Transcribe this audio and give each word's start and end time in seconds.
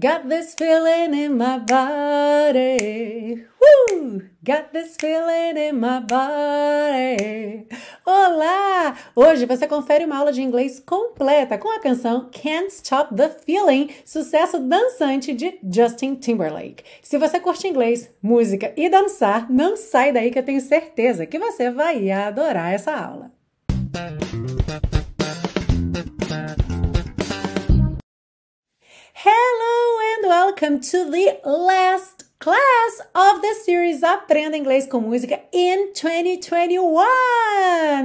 Got 0.00 0.26
this 0.26 0.54
feeling 0.54 1.12
in 1.12 1.36
my 1.36 1.58
body. 1.58 3.44
Woo! 3.60 4.22
Got 4.42 4.72
this 4.72 4.96
feeling 4.98 5.58
in 5.58 5.78
my 5.78 6.00
body. 6.00 7.66
Olá! 8.06 8.96
Hoje 9.14 9.44
você 9.44 9.68
confere 9.68 10.06
uma 10.06 10.16
aula 10.16 10.32
de 10.32 10.40
inglês 10.40 10.80
completa 10.80 11.58
com 11.58 11.68
a 11.68 11.78
canção 11.78 12.30
Can't 12.32 12.72
Stop 12.72 13.14
the 13.14 13.28
Feeling, 13.28 13.90
sucesso 14.02 14.58
dançante 14.60 15.34
de 15.34 15.58
Justin 15.70 16.14
Timberlake. 16.14 16.84
Se 17.02 17.18
você 17.18 17.38
curte 17.38 17.68
inglês, 17.68 18.08
música 18.22 18.72
e 18.74 18.88
dançar, 18.88 19.50
não 19.50 19.76
sai 19.76 20.10
daí 20.10 20.30
que 20.30 20.38
eu 20.38 20.42
tenho 20.42 20.62
certeza 20.62 21.26
que 21.26 21.38
você 21.38 21.70
vai 21.70 22.10
adorar 22.10 22.72
essa 22.72 22.96
aula. 22.96 23.30
Hello 29.24 29.71
welcome 30.32 30.80
to 30.80 31.10
the 31.10 31.38
last 31.44 32.24
class 32.38 33.02
of 33.14 33.42
the 33.42 33.54
series 33.66 34.02
Aprenda 34.02 34.56
Inglês 34.56 34.86
com 34.86 34.98
Música 34.98 35.38
in 35.52 35.92
2021. 35.92 37.04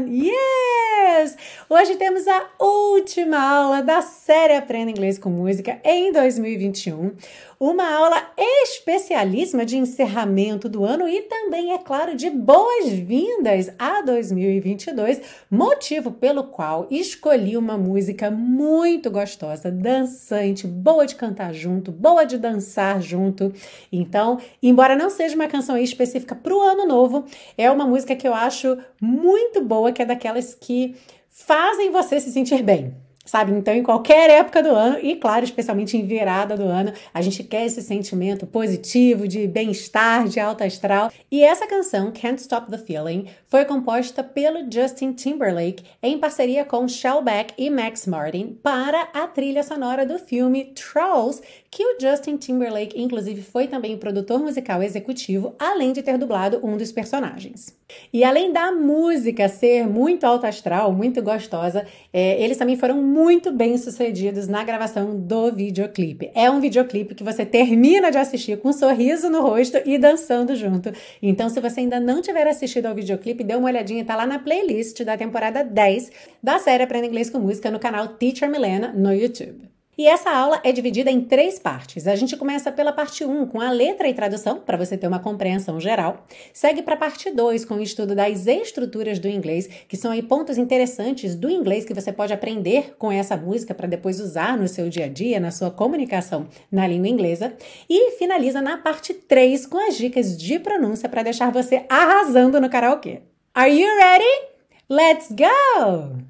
Yes! 0.10 1.38
Hoje 1.70 1.96
temos 1.96 2.28
a 2.28 2.50
última 2.60 3.40
aula 3.40 3.82
da 3.82 4.02
série 4.02 4.56
Aprenda 4.56 4.92
Inglês 4.92 5.18
com 5.18 5.30
Música 5.30 5.80
em 5.86 6.12
2021 6.12 7.16
uma 7.60 7.92
aula 7.92 8.32
especialíssima 8.38 9.66
de 9.66 9.78
encerramento 9.78 10.70
do 10.70 10.84
ano 10.86 11.08
e 11.08 11.24
também, 11.24 11.74
é 11.74 11.78
claro, 11.80 12.16
de 12.16 12.30
boas-vindas 12.30 13.72
a 13.80 14.02
2022, 14.02 15.22
motivo 15.50 16.12
pelo 16.12 16.44
qual 16.44 16.88
escolhi 16.92 17.58
uma 17.58 17.76
música 17.78 18.30
muito 18.30 19.10
gostosa, 19.10 19.72
dançante, 19.72 20.68
boa 20.68 21.08
de 21.08 21.16
cantar 21.16 21.54
junto, 21.54 21.92
boa 21.92 22.26
de 22.26 22.38
dançar 22.38 23.02
junto. 23.02 23.52
Então, 23.92 24.40
embora 24.62 24.96
não 24.96 25.10
seja 25.10 25.36
uma 25.36 25.48
canção 25.48 25.78
específica 25.78 26.36
para 26.36 26.56
o 26.56 26.62
ano 26.62 26.86
novo, 26.86 27.26
é 27.58 27.72
uma 27.72 27.88
música 27.88 28.16
que 28.16 28.28
eu 28.28 28.34
acho 28.36 28.78
muito 29.02 29.62
boa, 29.62 29.92
que 29.92 30.02
é 30.02 30.06
daquelas 30.06 30.54
que 30.54 30.96
fazem 31.28 31.92
você 31.92 32.20
se 32.20 32.32
sentir 32.32 32.62
bem 32.62 33.07
sabe? 33.28 33.52
Então, 33.52 33.74
em 33.74 33.84
qualquer 33.84 34.30
época 34.30 34.64
do 34.64 34.70
ano, 34.70 34.98
e 35.02 35.16
claro, 35.16 35.44
especialmente 35.44 35.96
em 35.96 36.06
virada 36.08 36.58
do 36.58 36.64
ano, 36.64 36.92
a 37.14 37.22
gente 37.22 37.44
quer 37.44 37.66
esse 37.66 37.82
sentimento 37.82 38.48
positivo, 38.48 39.28
de 39.28 39.46
bem-estar, 39.48 40.28
de 40.28 40.40
alta 40.40 40.66
astral. 40.66 41.12
E 41.30 41.44
essa 41.44 41.68
canção, 41.68 42.12
Can't 42.12 42.42
Stop 42.42 42.72
the 42.72 42.78
Feeling, 42.78 43.28
foi 43.48 43.66
composta 43.66 44.24
pelo 44.24 44.60
Justin 44.72 45.12
Timberlake 45.12 45.84
em 46.02 46.18
parceria 46.18 46.66
com 46.66 46.88
Shellback 46.88 47.54
e 47.58 47.70
Max 47.70 48.08
Martin 48.08 48.58
para 48.64 49.10
a 49.14 49.28
trilha 49.28 49.62
sonora 49.62 50.06
do 50.06 50.18
filme 50.18 50.74
Trolls, 50.74 51.42
que 51.70 51.84
o 51.84 52.00
Justin 52.00 52.38
Timberlake, 52.38 53.00
inclusive, 53.00 53.42
foi 53.42 53.68
também 53.68 53.94
o 53.96 53.98
produtor 53.98 54.40
musical 54.40 54.82
executivo, 54.82 55.54
além 55.60 55.92
de 55.92 56.02
ter 56.02 56.18
dublado 56.18 56.60
um 56.64 56.78
dos 56.78 56.92
personagens. 56.92 57.76
E 58.12 58.24
além 58.24 58.52
da 58.52 58.72
música 58.72 59.48
ser 59.48 59.88
muito 59.88 60.26
alta 60.26 60.48
astral, 60.48 60.92
muito 60.92 61.22
gostosa, 61.22 61.86
é, 62.12 62.42
eles 62.42 62.58
também 62.58 62.76
foram 62.76 63.02
muito 63.02 63.52
bem 63.52 63.78
sucedidos 63.78 64.48
na 64.48 64.64
gravação 64.64 65.18
do 65.18 65.52
videoclipe. 65.52 66.32
É 66.34 66.50
um 66.50 66.60
videoclipe 66.60 67.16
que 67.16 67.24
você 67.24 67.46
termina 67.46 68.12
de 68.12 68.18
assistir 68.18 68.58
com 68.60 68.70
um 68.70 68.74
sorriso 68.74 69.30
no 69.30 69.42
rosto 69.42 69.78
e 69.86 69.98
dançando 69.98 70.56
junto. 70.56 70.92
Então, 71.22 71.50
se 71.50 71.60
você 71.60 71.82
ainda 71.82 72.00
não 72.00 72.22
tiver 72.22 72.48
assistido 72.48 72.88
ao 72.88 72.96
videoclipe, 72.96 73.44
dê 73.44 73.56
uma 73.56 73.68
olhadinha, 73.68 74.06
tá 74.06 74.16
lá 74.16 74.26
na 74.26 74.40
playlist 74.40 75.04
da 75.04 75.18
temporada 75.18 75.64
10 75.64 76.12
da 76.42 76.60
série 76.60 76.84
Aprenda 76.84 77.08
Inglês 77.08 77.30
com 77.30 77.40
Música 77.40 77.70
no 77.70 77.80
canal 77.80 78.08
Teacher 78.08 78.50
Milena 78.50 78.94
no 78.94 79.14
YouTube. 79.14 79.77
E 79.98 80.06
essa 80.06 80.30
aula 80.30 80.62
é 80.64 80.72
dividida 80.72 81.10
em 81.10 81.22
três 81.22 81.58
partes. 81.58 82.06
A 82.06 82.16
gente 82.16 82.38
começa 82.38 82.72
pela 82.72 82.92
parte 82.92 83.26
1, 83.26 83.48
com 83.48 83.60
a 83.60 83.72
letra 83.72 84.08
e 84.08 84.14
tradução, 84.14 84.60
para 84.60 84.78
você 84.78 84.96
ter 84.96 85.08
uma 85.08 85.18
compreensão 85.18 85.80
geral. 85.80 86.24
Segue 86.54 86.84
para 86.84 86.94
a 86.94 86.98
parte 86.98 87.32
2, 87.32 87.66
com 87.66 87.74
o 87.76 87.82
estudo 87.82 88.14
das 88.14 88.46
estruturas 88.46 89.18
do 89.18 89.28
inglês, 89.28 89.68
que 89.88 89.98
são 89.98 90.12
aí 90.12 90.22
pontos 90.22 90.60
interessantes 90.60 91.34
do 91.36 91.50
inglês 91.50 91.84
que 91.84 91.96
você 91.96 92.14
pode 92.14 92.32
aprender 92.32 92.96
com 93.00 93.12
essa 93.12 93.36
música 93.36 93.74
para 93.74 93.88
depois 93.88 94.20
usar 94.20 94.56
no 94.56 94.68
seu 94.68 94.88
dia 94.88 95.06
a 95.06 95.10
dia, 95.10 95.40
na 95.40 95.50
sua 95.50 95.72
comunicação 95.72 96.48
na 96.72 96.86
língua 96.86 97.08
inglesa. 97.08 97.56
E 97.90 98.12
finaliza 98.20 98.62
na 98.62 98.78
parte 98.78 99.16
3 99.16 99.66
com 99.66 99.80
as 99.80 99.98
dicas 99.98 100.38
de 100.38 100.60
pronúncia 100.60 101.10
para 101.10 101.24
deixar 101.24 101.52
você 101.52 101.86
arrasando 101.90 102.62
no 102.62 102.70
karaokê. 102.70 103.22
Are 103.52 103.72
you 103.72 103.90
ready? 103.96 104.48
Let's 104.88 105.32
go! 105.32 106.22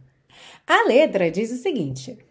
A 0.65 0.87
letra 0.87 1.29
diz 1.29 1.51
o 1.51 1.57
seguinte. 1.57 2.26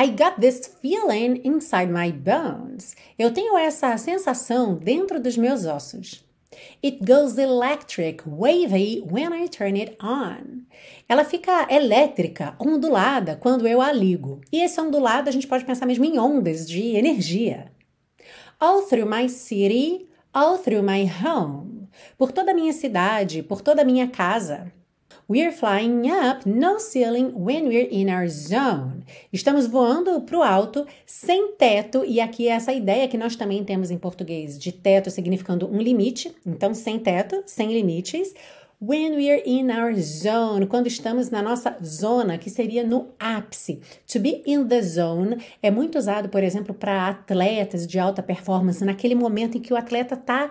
I 0.00 0.10
got 0.10 0.40
this 0.40 0.70
feeling 0.80 1.40
inside 1.42 1.90
my 1.90 2.12
bones. 2.12 2.94
Eu 3.18 3.32
tenho 3.32 3.58
essa 3.58 3.98
sensação 3.98 4.76
dentro 4.76 5.18
dos 5.18 5.36
meus 5.36 5.64
ossos. 5.64 6.24
It 6.80 7.04
goes 7.04 7.36
electric, 7.36 8.22
wavy 8.24 9.02
when 9.04 9.32
I 9.32 9.48
turn 9.48 9.76
it 9.76 9.96
on. 10.00 10.66
Ela 11.08 11.24
fica 11.24 11.66
elétrica, 11.68 12.54
ondulada 12.60 13.34
quando 13.34 13.66
eu 13.66 13.80
a 13.80 13.90
ligo. 13.90 14.40
E 14.52 14.62
esse 14.62 14.80
ondulado 14.80 15.28
a 15.28 15.32
gente 15.32 15.48
pode 15.48 15.64
pensar 15.64 15.84
mesmo 15.84 16.04
em 16.04 16.16
ondas 16.16 16.68
de 16.68 16.94
energia. 16.94 17.72
All 18.60 18.82
through 18.82 19.10
my 19.10 19.28
city, 19.28 20.06
all 20.32 20.58
through 20.58 20.84
my 20.84 21.10
home. 21.10 21.88
Por 22.16 22.30
toda 22.30 22.52
a 22.52 22.54
minha 22.54 22.72
cidade, 22.72 23.42
por 23.42 23.62
toda 23.62 23.82
a 23.82 23.84
minha 23.84 24.06
casa. 24.06 24.72
We're 25.30 25.52
flying 25.52 26.10
up, 26.10 26.46
no 26.46 26.78
ceiling 26.78 27.32
when 27.34 27.68
we're 27.68 27.86
in 27.90 28.08
our 28.08 28.26
zone. 28.28 29.04
Estamos 29.30 29.66
voando 29.66 30.22
para 30.22 30.38
o 30.38 30.42
alto, 30.42 30.86
sem 31.04 31.52
teto, 31.52 32.02
e 32.02 32.18
aqui 32.18 32.48
é 32.48 32.52
essa 32.52 32.72
ideia 32.72 33.06
que 33.06 33.18
nós 33.18 33.36
também 33.36 33.62
temos 33.62 33.90
em 33.90 33.98
português 33.98 34.58
de 34.58 34.72
teto 34.72 35.10
significando 35.10 35.70
um 35.70 35.82
limite, 35.82 36.34
então 36.46 36.72
sem 36.72 36.98
teto, 36.98 37.42
sem 37.44 37.70
limites. 37.70 38.32
When 38.80 39.16
we're 39.16 39.42
in 39.44 39.70
our 39.70 39.94
zone, 39.96 40.66
quando 40.66 40.86
estamos 40.86 41.28
na 41.28 41.42
nossa 41.42 41.76
zona, 41.84 42.38
que 42.38 42.48
seria 42.48 42.82
no 42.82 43.08
ápice. 43.18 43.82
To 44.10 44.18
be 44.18 44.42
in 44.46 44.66
the 44.66 44.80
zone 44.80 45.44
é 45.62 45.70
muito 45.70 45.98
usado, 45.98 46.30
por 46.30 46.42
exemplo, 46.42 46.72
para 46.72 47.06
atletas 47.06 47.86
de 47.86 47.98
alta 47.98 48.22
performance, 48.22 48.82
naquele 48.82 49.14
momento 49.14 49.58
em 49.58 49.60
que 49.60 49.74
o 49.74 49.76
atleta 49.76 50.14
está 50.14 50.50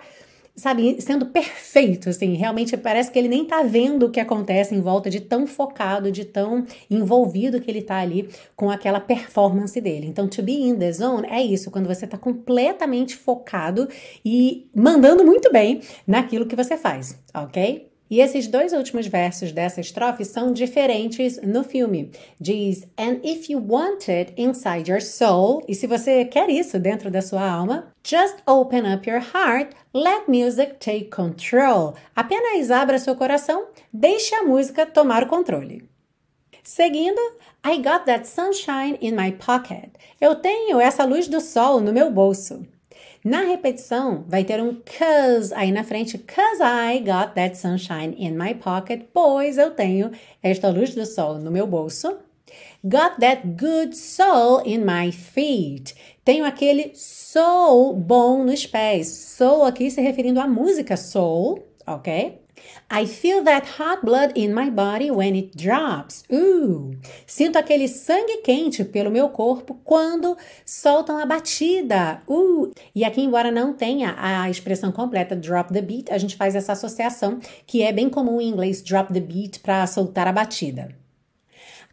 sabe, 0.57 0.99
sendo 0.99 1.27
perfeito, 1.27 2.09
assim, 2.09 2.33
realmente 2.33 2.75
parece 2.75 3.11
que 3.11 3.19
ele 3.19 3.27
nem 3.27 3.45
tá 3.45 3.61
vendo 3.61 4.07
o 4.07 4.09
que 4.09 4.19
acontece 4.19 4.73
em 4.73 4.81
volta 4.81 5.07
de 5.07 5.21
tão 5.21 5.45
focado, 5.45 6.11
de 6.11 6.25
tão 6.25 6.65
envolvido 6.89 7.61
que 7.61 7.69
ele 7.69 7.83
tá 7.83 7.97
ali 7.97 8.27
com 8.55 8.71
aquela 8.71 8.99
performance 8.99 9.79
dele. 9.79 10.07
Então, 10.07 10.27
to 10.27 10.41
be 10.41 10.53
in 10.53 10.75
the 10.75 10.91
zone 10.91 11.27
é 11.29 11.41
isso, 11.43 11.69
quando 11.69 11.85
você 11.85 12.07
tá 12.07 12.17
completamente 12.17 13.15
focado 13.15 13.87
e 14.25 14.67
mandando 14.75 15.23
muito 15.23 15.51
bem 15.51 15.81
naquilo 16.07 16.47
que 16.47 16.55
você 16.55 16.75
faz, 16.75 17.17
ok? 17.33 17.87
E 18.09 18.21
esses 18.21 18.47
dois 18.47 18.73
últimos 18.73 19.07
versos 19.07 19.51
dessa 19.51 19.81
estrofe 19.81 20.23
são 20.23 20.53
diferentes 20.53 21.39
no 21.41 21.63
filme. 21.63 22.11
Diz: 22.39 22.83
And 22.97 23.19
if 23.23 23.49
you 23.49 23.59
want 23.59 24.07
it 24.07 24.33
inside 24.37 24.89
your 24.89 25.01
soul, 25.01 25.63
e 25.67 25.75
se 25.75 25.87
você 25.87 26.23
quer 26.25 26.49
isso 26.49 26.79
dentro 26.79 27.11
da 27.11 27.21
sua 27.21 27.49
alma, 27.49 27.93
just 28.05 28.37
open 28.45 28.83
up 28.91 29.09
your 29.09 29.21
heart, 29.21 29.75
let 29.93 30.27
music 30.27 30.75
take 30.79 31.09
control. 31.09 31.95
Apenas 32.15 32.71
abra 32.71 32.97
seu 32.99 33.15
coração, 33.15 33.67
deixe 33.91 34.33
a 34.35 34.43
música 34.43 34.85
tomar 34.85 35.23
o 35.23 35.27
controle. 35.27 35.87
Seguindo, 36.63 37.19
I 37.65 37.77
got 37.77 38.05
that 38.05 38.27
sunshine 38.27 38.97
in 39.01 39.15
my 39.15 39.31
pocket. 39.31 39.89
Eu 40.19 40.35
tenho 40.35 40.79
essa 40.79 41.05
luz 41.05 41.27
do 41.27 41.39
sol 41.39 41.79
no 41.79 41.93
meu 41.93 42.11
bolso. 42.11 42.65
Na 43.23 43.41
repetição, 43.41 44.23
vai 44.27 44.43
ter 44.43 44.61
um 44.61 44.75
cause 44.75 45.53
aí 45.53 45.71
na 45.71 45.83
frente, 45.83 46.17
cause 46.17 46.61
I 46.61 46.99
got 46.99 47.33
that 47.35 47.57
sunshine 47.57 48.15
in 48.17 48.37
my 48.37 48.53
pocket, 48.53 49.05
pois 49.13 49.57
eu 49.57 49.71
tenho 49.71 50.11
esta 50.41 50.69
luz 50.69 50.93
do 50.93 51.05
sol 51.05 51.39
no 51.39 51.51
meu 51.51 51.67
bolso. 51.67 52.17
Got 52.83 53.19
that 53.19 53.41
good 53.59 53.95
soul 53.95 54.61
in 54.65 54.85
my 54.85 55.11
feet. 55.11 55.95
Tenho 56.23 56.45
aquele 56.45 56.91
soul 56.95 57.93
bom 57.93 58.43
nos 58.43 58.65
pés. 58.65 59.07
Soul 59.07 59.63
aqui 59.63 59.89
se 59.91 59.99
referindo 59.99 60.39
à 60.39 60.47
música 60.47 60.95
soul, 60.95 61.67
ok? 61.85 62.46
I 62.89 63.05
feel 63.05 63.43
that 63.43 63.65
hot 63.77 64.05
blood 64.05 64.31
in 64.35 64.53
my 64.53 64.69
body 64.69 65.11
when 65.11 65.35
it 65.35 65.57
drops. 65.57 66.23
Sinto 67.25 67.57
aquele 67.57 67.87
sangue 67.87 68.37
quente 68.43 68.85
pelo 68.85 69.11
meu 69.11 69.29
corpo 69.29 69.77
quando 69.83 70.37
soltam 70.65 71.17
a 71.17 71.25
batida. 71.25 72.21
E 72.95 73.03
aqui, 73.03 73.21
embora 73.21 73.51
não 73.51 73.73
tenha 73.73 74.15
a 74.17 74.49
expressão 74.49 74.91
completa 74.91 75.35
drop 75.35 75.73
the 75.73 75.81
beat, 75.81 76.09
a 76.09 76.17
gente 76.17 76.37
faz 76.37 76.55
essa 76.55 76.71
associação 76.71 77.39
que 77.65 77.81
é 77.81 77.91
bem 77.91 78.09
comum 78.09 78.39
em 78.39 78.47
inglês 78.49 78.81
drop 78.81 79.11
the 79.11 79.19
beat 79.19 79.59
para 79.59 79.85
soltar 79.85 80.27
a 80.27 80.31
batida. 80.31 80.95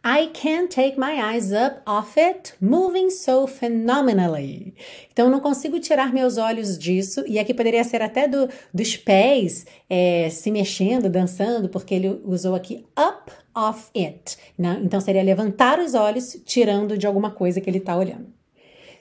I 0.07 0.27
can't 0.27 0.69
take 0.69 0.99
my 0.99 1.19
eyes 1.19 1.51
up 1.51 1.81
off 1.83 2.15
it, 2.15 2.53
moving 2.61 3.09
so 3.09 3.47
phenomenally. 3.47 4.75
Então, 5.11 5.31
não 5.31 5.39
consigo 5.39 5.79
tirar 5.79 6.13
meus 6.13 6.37
olhos 6.37 6.77
disso, 6.77 7.23
e 7.25 7.39
aqui 7.39 7.55
poderia 7.55 7.83
ser 7.83 8.03
até 8.03 8.27
do, 8.27 8.47
dos 8.71 8.95
pés 8.95 9.65
é, 9.89 10.29
se 10.29 10.51
mexendo, 10.51 11.09
dançando, 11.09 11.69
porque 11.69 11.95
ele 11.95 12.21
usou 12.23 12.53
aqui 12.53 12.85
up 12.95 13.31
off 13.55 13.89
it. 13.97 14.37
Né? 14.55 14.79
Então, 14.83 15.01
seria 15.01 15.23
levantar 15.23 15.79
os 15.79 15.95
olhos, 15.95 16.37
tirando 16.45 16.99
de 16.99 17.07
alguma 17.07 17.31
coisa 17.31 17.59
que 17.59 17.67
ele 17.67 17.79
está 17.79 17.97
olhando. 17.97 18.27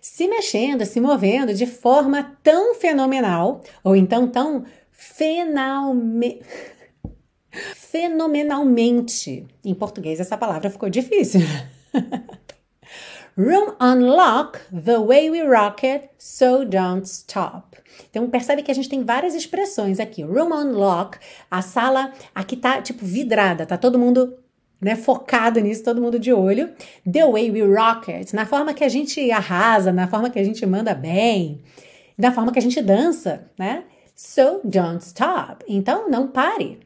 se 0.00 0.26
mexendo, 0.26 0.86
se 0.86 1.02
movendo 1.02 1.52
de 1.52 1.66
forma 1.66 2.34
tão 2.42 2.74
fenomenal, 2.76 3.60
ou 3.82 3.94
então 3.94 4.26
tão 4.26 4.64
fenalme... 4.90 6.40
fenomenalmente. 7.74 9.46
Em 9.64 9.74
português 9.74 10.20
essa 10.20 10.36
palavra 10.36 10.70
ficou 10.70 10.88
difícil. 10.88 11.40
Room 13.36 13.74
unlock 13.80 14.60
the 14.70 14.98
way 14.98 15.28
we 15.28 15.42
rock 15.42 15.84
it, 15.84 16.08
so 16.16 16.64
don't 16.64 17.04
stop. 17.04 17.76
Então 18.08 18.30
percebe 18.30 18.62
que 18.62 18.70
a 18.70 18.74
gente 18.74 18.88
tem 18.88 19.02
várias 19.02 19.34
expressões 19.34 19.98
aqui. 19.98 20.22
Room 20.22 20.54
unlock, 20.54 21.18
a 21.50 21.60
sala 21.60 22.12
aqui 22.32 22.56
tá 22.56 22.80
tipo 22.80 23.04
vidrada, 23.04 23.66
tá 23.66 23.76
todo 23.76 23.98
mundo 23.98 24.38
né, 24.80 24.94
focado 24.94 25.58
nisso, 25.60 25.82
todo 25.82 26.00
mundo 26.00 26.18
de 26.18 26.32
olho. 26.32 26.72
The 27.10 27.26
way 27.26 27.50
we 27.50 27.62
rock 27.62 28.12
it, 28.12 28.36
na 28.36 28.46
forma 28.46 28.72
que 28.72 28.84
a 28.84 28.88
gente 28.88 29.30
arrasa, 29.32 29.92
na 29.92 30.06
forma 30.06 30.30
que 30.30 30.38
a 30.38 30.44
gente 30.44 30.64
manda 30.64 30.94
bem, 30.94 31.60
na 32.16 32.30
forma 32.30 32.52
que 32.52 32.58
a 32.58 32.62
gente 32.62 32.80
dança, 32.80 33.50
né? 33.58 33.84
So 34.14 34.60
don't 34.62 35.02
stop. 35.02 35.64
Então 35.66 36.08
não 36.08 36.28
pare. 36.28 36.83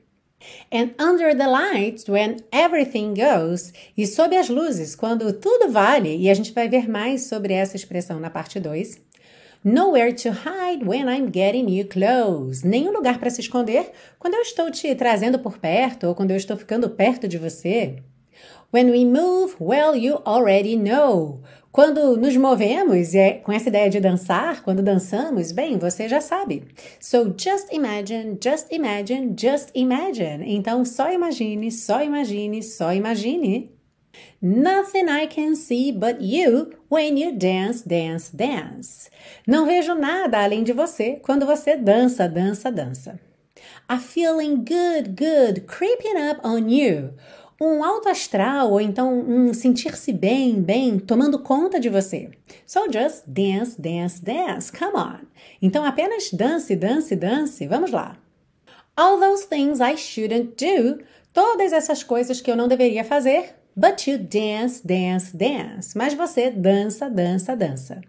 And 0.70 0.94
under 0.98 1.34
the 1.34 1.48
lights, 1.48 2.08
when 2.08 2.36
everything 2.52 3.14
goes, 3.14 3.72
e 3.96 4.06
sob 4.06 4.36
as 4.36 4.48
luzes, 4.48 4.94
quando 4.94 5.32
tudo 5.32 5.70
vale, 5.70 6.16
e 6.16 6.30
a 6.30 6.34
gente 6.34 6.52
vai 6.52 6.68
ver 6.68 6.88
mais 6.88 7.26
sobre 7.26 7.54
essa 7.54 7.76
expressão 7.76 8.20
na 8.20 8.30
parte 8.30 8.60
2. 8.60 9.00
Nowhere 9.64 10.12
to 10.12 10.30
hide 10.30 10.84
when 10.84 11.08
I'm 11.08 11.30
getting 11.32 11.68
you 11.68 11.84
close. 11.86 12.64
Nenhum 12.64 12.92
lugar 12.92 13.18
para 13.18 13.28
se 13.28 13.40
esconder 13.40 13.90
quando 14.18 14.34
eu 14.34 14.42
estou 14.42 14.70
te 14.70 14.94
trazendo 14.94 15.40
por 15.40 15.58
perto 15.58 16.06
ou 16.06 16.14
quando 16.14 16.30
eu 16.30 16.36
estou 16.36 16.56
ficando 16.56 16.88
perto 16.90 17.26
de 17.26 17.38
você. 17.38 17.96
When 18.72 18.90
we 18.90 19.04
move, 19.04 19.56
well, 19.58 19.96
you 19.96 20.20
already 20.24 20.76
know. 20.76 21.40
Quando 21.70 22.16
nos 22.16 22.36
movemos, 22.36 23.14
é 23.14 23.34
com 23.34 23.52
essa 23.52 23.68
ideia 23.68 23.90
de 23.90 24.00
dançar, 24.00 24.62
quando 24.62 24.82
dançamos, 24.82 25.52
bem, 25.52 25.78
você 25.78 26.08
já 26.08 26.20
sabe. 26.20 26.64
So 26.98 27.34
just 27.36 27.70
imagine, 27.70 28.38
just 28.42 28.66
imagine, 28.72 29.34
just 29.38 29.68
imagine. 29.74 30.44
Então 30.46 30.84
só 30.84 31.12
imagine, 31.12 31.70
só 31.70 32.02
imagine, 32.02 32.62
só 32.62 32.92
imagine. 32.92 33.70
Nothing 34.40 35.08
I 35.10 35.26
can 35.26 35.54
see 35.54 35.92
but 35.92 36.20
you 36.20 36.70
when 36.90 37.18
you 37.18 37.32
dance, 37.32 37.86
dance, 37.86 38.34
dance. 38.34 39.10
Não 39.46 39.66
vejo 39.66 39.94
nada 39.94 40.42
além 40.42 40.64
de 40.64 40.72
você 40.72 41.16
quando 41.22 41.44
você 41.44 41.76
dança, 41.76 42.28
dança, 42.28 42.72
dança. 42.72 43.20
A 43.86 43.98
feeling 43.98 44.64
good, 44.64 45.10
good 45.10 45.62
creeping 45.66 46.16
up 46.30 46.40
on 46.44 46.68
you 46.68 47.14
um 47.60 47.82
alto 47.82 48.08
astral 48.08 48.70
ou 48.70 48.80
então 48.80 49.12
um 49.18 49.52
sentir-se 49.52 50.12
bem, 50.12 50.62
bem, 50.62 50.98
tomando 50.98 51.38
conta 51.40 51.80
de 51.80 51.88
você. 51.88 52.30
So 52.66 52.90
just 52.92 53.24
dance, 53.26 53.80
dance, 53.80 54.22
dance. 54.24 54.70
Come 54.70 54.96
on. 54.96 55.26
Então 55.60 55.84
apenas 55.84 56.30
dance, 56.30 56.74
dance, 56.76 57.14
dance. 57.16 57.66
Vamos 57.66 57.90
lá. 57.90 58.16
All 58.96 59.18
those 59.18 59.46
things 59.46 59.80
I 59.80 59.96
shouldn't 59.96 60.54
do. 60.56 61.02
Todas 61.32 61.72
essas 61.72 62.02
coisas 62.02 62.40
que 62.40 62.50
eu 62.50 62.56
não 62.56 62.68
deveria 62.68 63.04
fazer. 63.04 63.54
But 63.76 64.08
you 64.08 64.18
dance, 64.18 64.84
dance, 64.84 65.36
dance. 65.36 65.96
Mas 65.96 66.14
você 66.14 66.50
dança, 66.50 67.08
dança, 67.08 67.54
dança. 67.54 68.00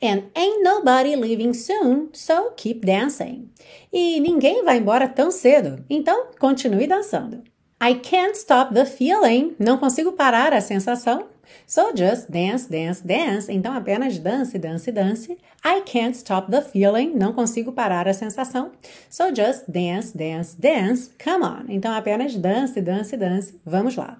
And 0.00 0.30
ain't 0.34 0.62
nobody 0.62 1.16
leaving 1.16 1.52
soon, 1.52 2.08
so 2.12 2.52
keep 2.56 2.86
dancing. 2.86 3.50
E 3.92 4.20
ninguém 4.20 4.64
vai 4.64 4.78
embora 4.78 5.08
tão 5.08 5.30
cedo, 5.30 5.84
então 5.90 6.28
continue 6.38 6.86
dançando. 6.86 7.42
I 7.80 7.94
can't 7.94 8.36
stop 8.36 8.74
the 8.74 8.84
feeling. 8.84 9.54
Não 9.58 9.78
consigo 9.78 10.12
parar 10.12 10.52
a 10.52 10.60
sensação. 10.60 11.28
So 11.66 11.92
just 11.94 12.28
dance, 12.28 12.68
dance, 12.68 13.06
dance. 13.06 13.52
Então 13.52 13.72
apenas 13.72 14.18
dance, 14.18 14.58
dance, 14.58 14.90
dance. 14.90 15.38
I 15.64 15.82
can't 15.82 16.16
stop 16.16 16.50
the 16.50 16.60
feeling. 16.60 17.14
Não 17.14 17.32
consigo 17.32 17.72
parar 17.72 18.08
a 18.08 18.12
sensação. 18.12 18.72
So 19.08 19.28
just 19.34 19.64
dance, 19.68 20.16
dance, 20.16 20.60
dance. 20.60 21.10
Come 21.22 21.44
on. 21.44 21.64
Então 21.68 21.94
apenas 21.94 22.34
dance, 22.36 22.80
dance, 22.80 23.16
dance. 23.16 23.54
Vamos 23.64 23.96
lá. 23.96 24.18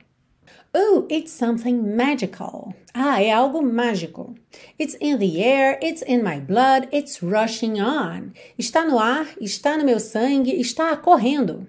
Oh, 0.73 1.07
it's 1.11 1.33
something 1.33 1.97
magical. 1.97 2.75
Ah, 2.95 3.23
é 3.23 3.33
algo 3.33 3.63
mágico. 3.63 4.35
It's 4.79 4.97
in 5.01 5.19
the 5.19 5.43
air, 5.43 5.79
it's 5.83 6.03
in 6.03 6.23
my 6.23 6.39
blood, 6.39 6.89
it's 6.93 7.23
rushing 7.23 7.81
on. 7.81 8.33
Está 8.59 8.85
no 8.85 8.99
ar, 8.99 9.27
está 9.41 9.79
no 9.79 9.85
meu 9.85 9.99
sangue, 9.99 10.61
está 10.61 10.95
correndo. 10.97 11.67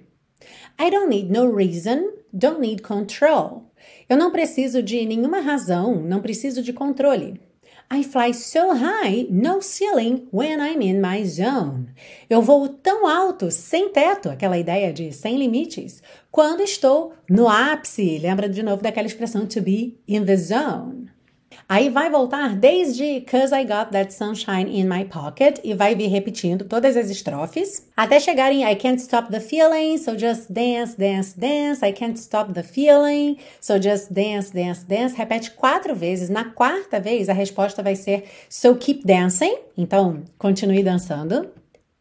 I 0.82 0.90
don't 0.90 1.10
need 1.10 1.30
no 1.30 1.54
reason, 1.54 2.14
don't 2.32 2.62
need 2.62 2.82
control. 2.82 3.70
Eu 4.08 4.16
não 4.16 4.32
preciso 4.32 4.82
de 4.82 5.06
nenhuma 5.06 5.42
razão, 5.42 6.02
não 6.02 6.22
preciso 6.22 6.64
de 6.64 6.72
controle. 6.72 7.42
I 7.92 8.02
fly 8.02 8.34
so 8.34 8.72
high, 8.72 9.28
no 9.30 9.62
ceiling 9.62 10.28
when 10.32 10.60
I'm 10.62 10.82
in 10.82 11.02
my 11.02 11.26
zone. 11.26 11.88
Eu 12.30 12.42
voo 12.42 12.70
tão 12.70 13.06
alto, 13.06 13.52
sem 13.52 13.90
teto, 13.90 14.30
aquela 14.30 14.58
ideia 14.58 14.94
de 14.94 15.12
sem 15.12 15.38
limites, 15.38 16.02
quando 16.32 16.62
estou 16.62 17.14
no 17.30 17.50
ápice. 17.50 18.18
Lembra 18.18 18.48
de 18.48 18.64
novo 18.64 18.82
daquela 18.82 19.08
expressão 19.08 19.46
to 19.46 19.62
be 19.62 19.98
in 20.08 20.24
the 20.24 20.38
zone. 20.38 21.12
Aí 21.70 21.88
vai 21.88 22.10
voltar 22.10 22.56
desde 22.56 23.22
Cause 23.22 23.54
I 23.54 23.64
Got 23.64 23.92
That 23.92 24.12
Sunshine 24.12 24.76
in 24.76 24.86
My 24.86 25.06
Pocket 25.06 25.60
e 25.64 25.76
vai 25.76 25.94
vir 25.94 26.08
repetindo 26.08 26.66
todas 26.66 26.98
as 26.98 27.12
estrofes 27.12 27.88
até 27.96 28.20
chegar 28.20 28.52
em 28.52 28.66
I 28.66 28.76
Can't 28.76 29.00
Stop 29.00 29.32
the 29.32 29.40
Feeling, 29.40 30.00
so 30.00 30.18
just 30.18 30.52
dance, 30.52 30.98
dance, 30.98 31.40
dance. 31.40 31.86
I 31.86 31.94
Can't 31.94 32.18
Stop 32.18 32.54
the 32.54 32.64
Feeling, 32.64 33.38
so 33.62 33.80
just 33.80 34.12
dance, 34.12 34.52
dance, 34.52 34.84
dance. 34.84 35.16
Repete 35.16 35.52
quatro 35.52 35.94
vezes. 35.94 36.28
Na 36.28 36.46
quarta 36.46 37.00
vez 37.00 37.30
a 37.30 37.34
resposta 37.34 37.84
vai 37.84 37.96
ser 37.96 38.24
So 38.50 38.76
keep 38.76 39.06
dancing. 39.06 39.56
Então 39.78 40.24
continue 40.40 40.82
dançando. 40.82 41.59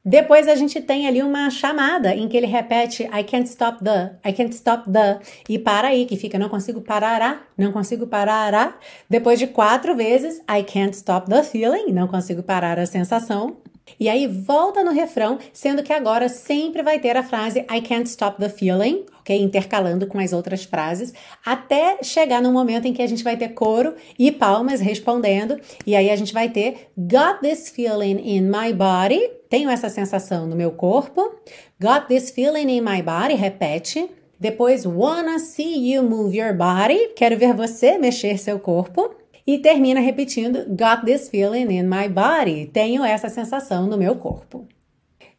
Depois 0.09 0.49
a 0.49 0.55
gente 0.55 0.81
tem 0.81 1.07
ali 1.07 1.23
uma 1.23 1.51
chamada 1.51 2.15
em 2.15 2.27
que 2.29 2.35
ele 2.35 2.47
repete 2.47 3.03
I 3.03 3.23
can't 3.23 3.47
stop 3.47 3.85
the, 3.85 4.13
I 4.27 4.33
can't 4.33 4.55
stop 4.55 4.91
the 4.91 5.19
e 5.47 5.59
para 5.59 5.89
aí, 5.89 6.07
que 6.07 6.17
fica 6.17 6.39
não 6.39 6.49
consigo 6.49 6.81
parar, 6.81 7.47
não 7.59 7.73
consigo 7.73 8.07
parar. 8.07 8.79
Depois 9.11 9.39
de 9.39 9.47
quatro 9.47 9.95
vezes 9.95 10.39
I 10.51 10.63
can't 10.63 10.97
stop 10.97 11.29
the 11.29 11.43
feeling, 11.43 11.93
não 11.93 12.09
consigo 12.09 12.43
parar 12.43 12.79
a 12.79 12.87
sensação. 12.87 13.59
E 13.99 14.09
aí 14.09 14.27
volta 14.27 14.83
no 14.83 14.93
refrão, 14.93 15.39
sendo 15.53 15.83
que 15.83 15.93
agora 15.93 16.29
sempre 16.29 16.83
vai 16.83 16.99
ter 16.99 17.17
a 17.17 17.23
frase 17.23 17.61
I 17.71 17.81
can't 17.81 18.09
stop 18.09 18.39
the 18.39 18.49
feeling, 18.49 19.05
ok? 19.21 19.41
Intercalando 19.41 20.07
com 20.07 20.19
as 20.19 20.33
outras 20.33 20.65
frases, 20.65 21.13
até 21.45 22.03
chegar 22.03 22.41
no 22.43 22.53
momento 22.53 22.87
em 22.87 22.93
que 22.93 23.03
a 23.03 23.07
gente 23.07 23.25
vai 23.25 23.37
ter 23.37 23.49
coro 23.51 23.95
e 24.19 24.33
palmas 24.33 24.81
respondendo, 24.81 25.61
e 25.87 25.95
aí 25.95 26.11
a 26.11 26.17
gente 26.17 26.33
vai 26.33 26.49
ter 26.49 26.89
Got 26.97 27.41
this 27.43 27.71
feeling 27.71 28.21
in 28.25 28.43
my 28.43 28.73
body, 28.73 29.21
tenho 29.49 29.71
essa 29.71 29.89
sensação 29.89 30.47
no 30.47 30.57
meu 30.57 30.73
corpo. 30.73 31.35
Got 31.81 32.07
this 32.09 32.31
feeling 32.31 32.71
in 32.77 32.81
my 32.81 33.03
body, 33.03 33.35
repete. 33.35 34.11
Depois, 34.41 34.87
wanna 34.87 35.39
see 35.39 35.93
you 35.93 36.03
move 36.03 36.37
your 36.37 36.55
body, 36.55 37.13
quero 37.17 37.37
ver 37.37 37.55
você 37.55 37.99
mexer 37.99 38.39
seu 38.39 38.59
corpo. 38.59 39.11
E 39.49 39.57
termina 39.57 39.99
repetindo 39.99 40.67
Got 40.69 41.07
this 41.07 41.31
feeling 41.31 41.73
in 41.73 41.89
my 41.89 42.07
body. 42.07 42.67
Tenho 42.67 43.03
essa 43.03 43.31
sensação 43.31 43.87
no 43.87 43.97
meu 43.97 44.15
corpo. 44.17 44.69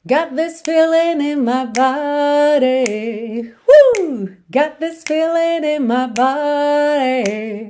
Got 0.04 0.36
this 0.36 0.62
feeling 0.62 1.22
in 1.22 1.44
my 1.44 1.68
body. 1.68 3.54
Woo! 3.68 4.36
Got 4.50 4.80
this 4.80 5.04
feeling 5.08 5.64
in 5.64 5.86
my 5.86 6.08
body. 6.08 7.70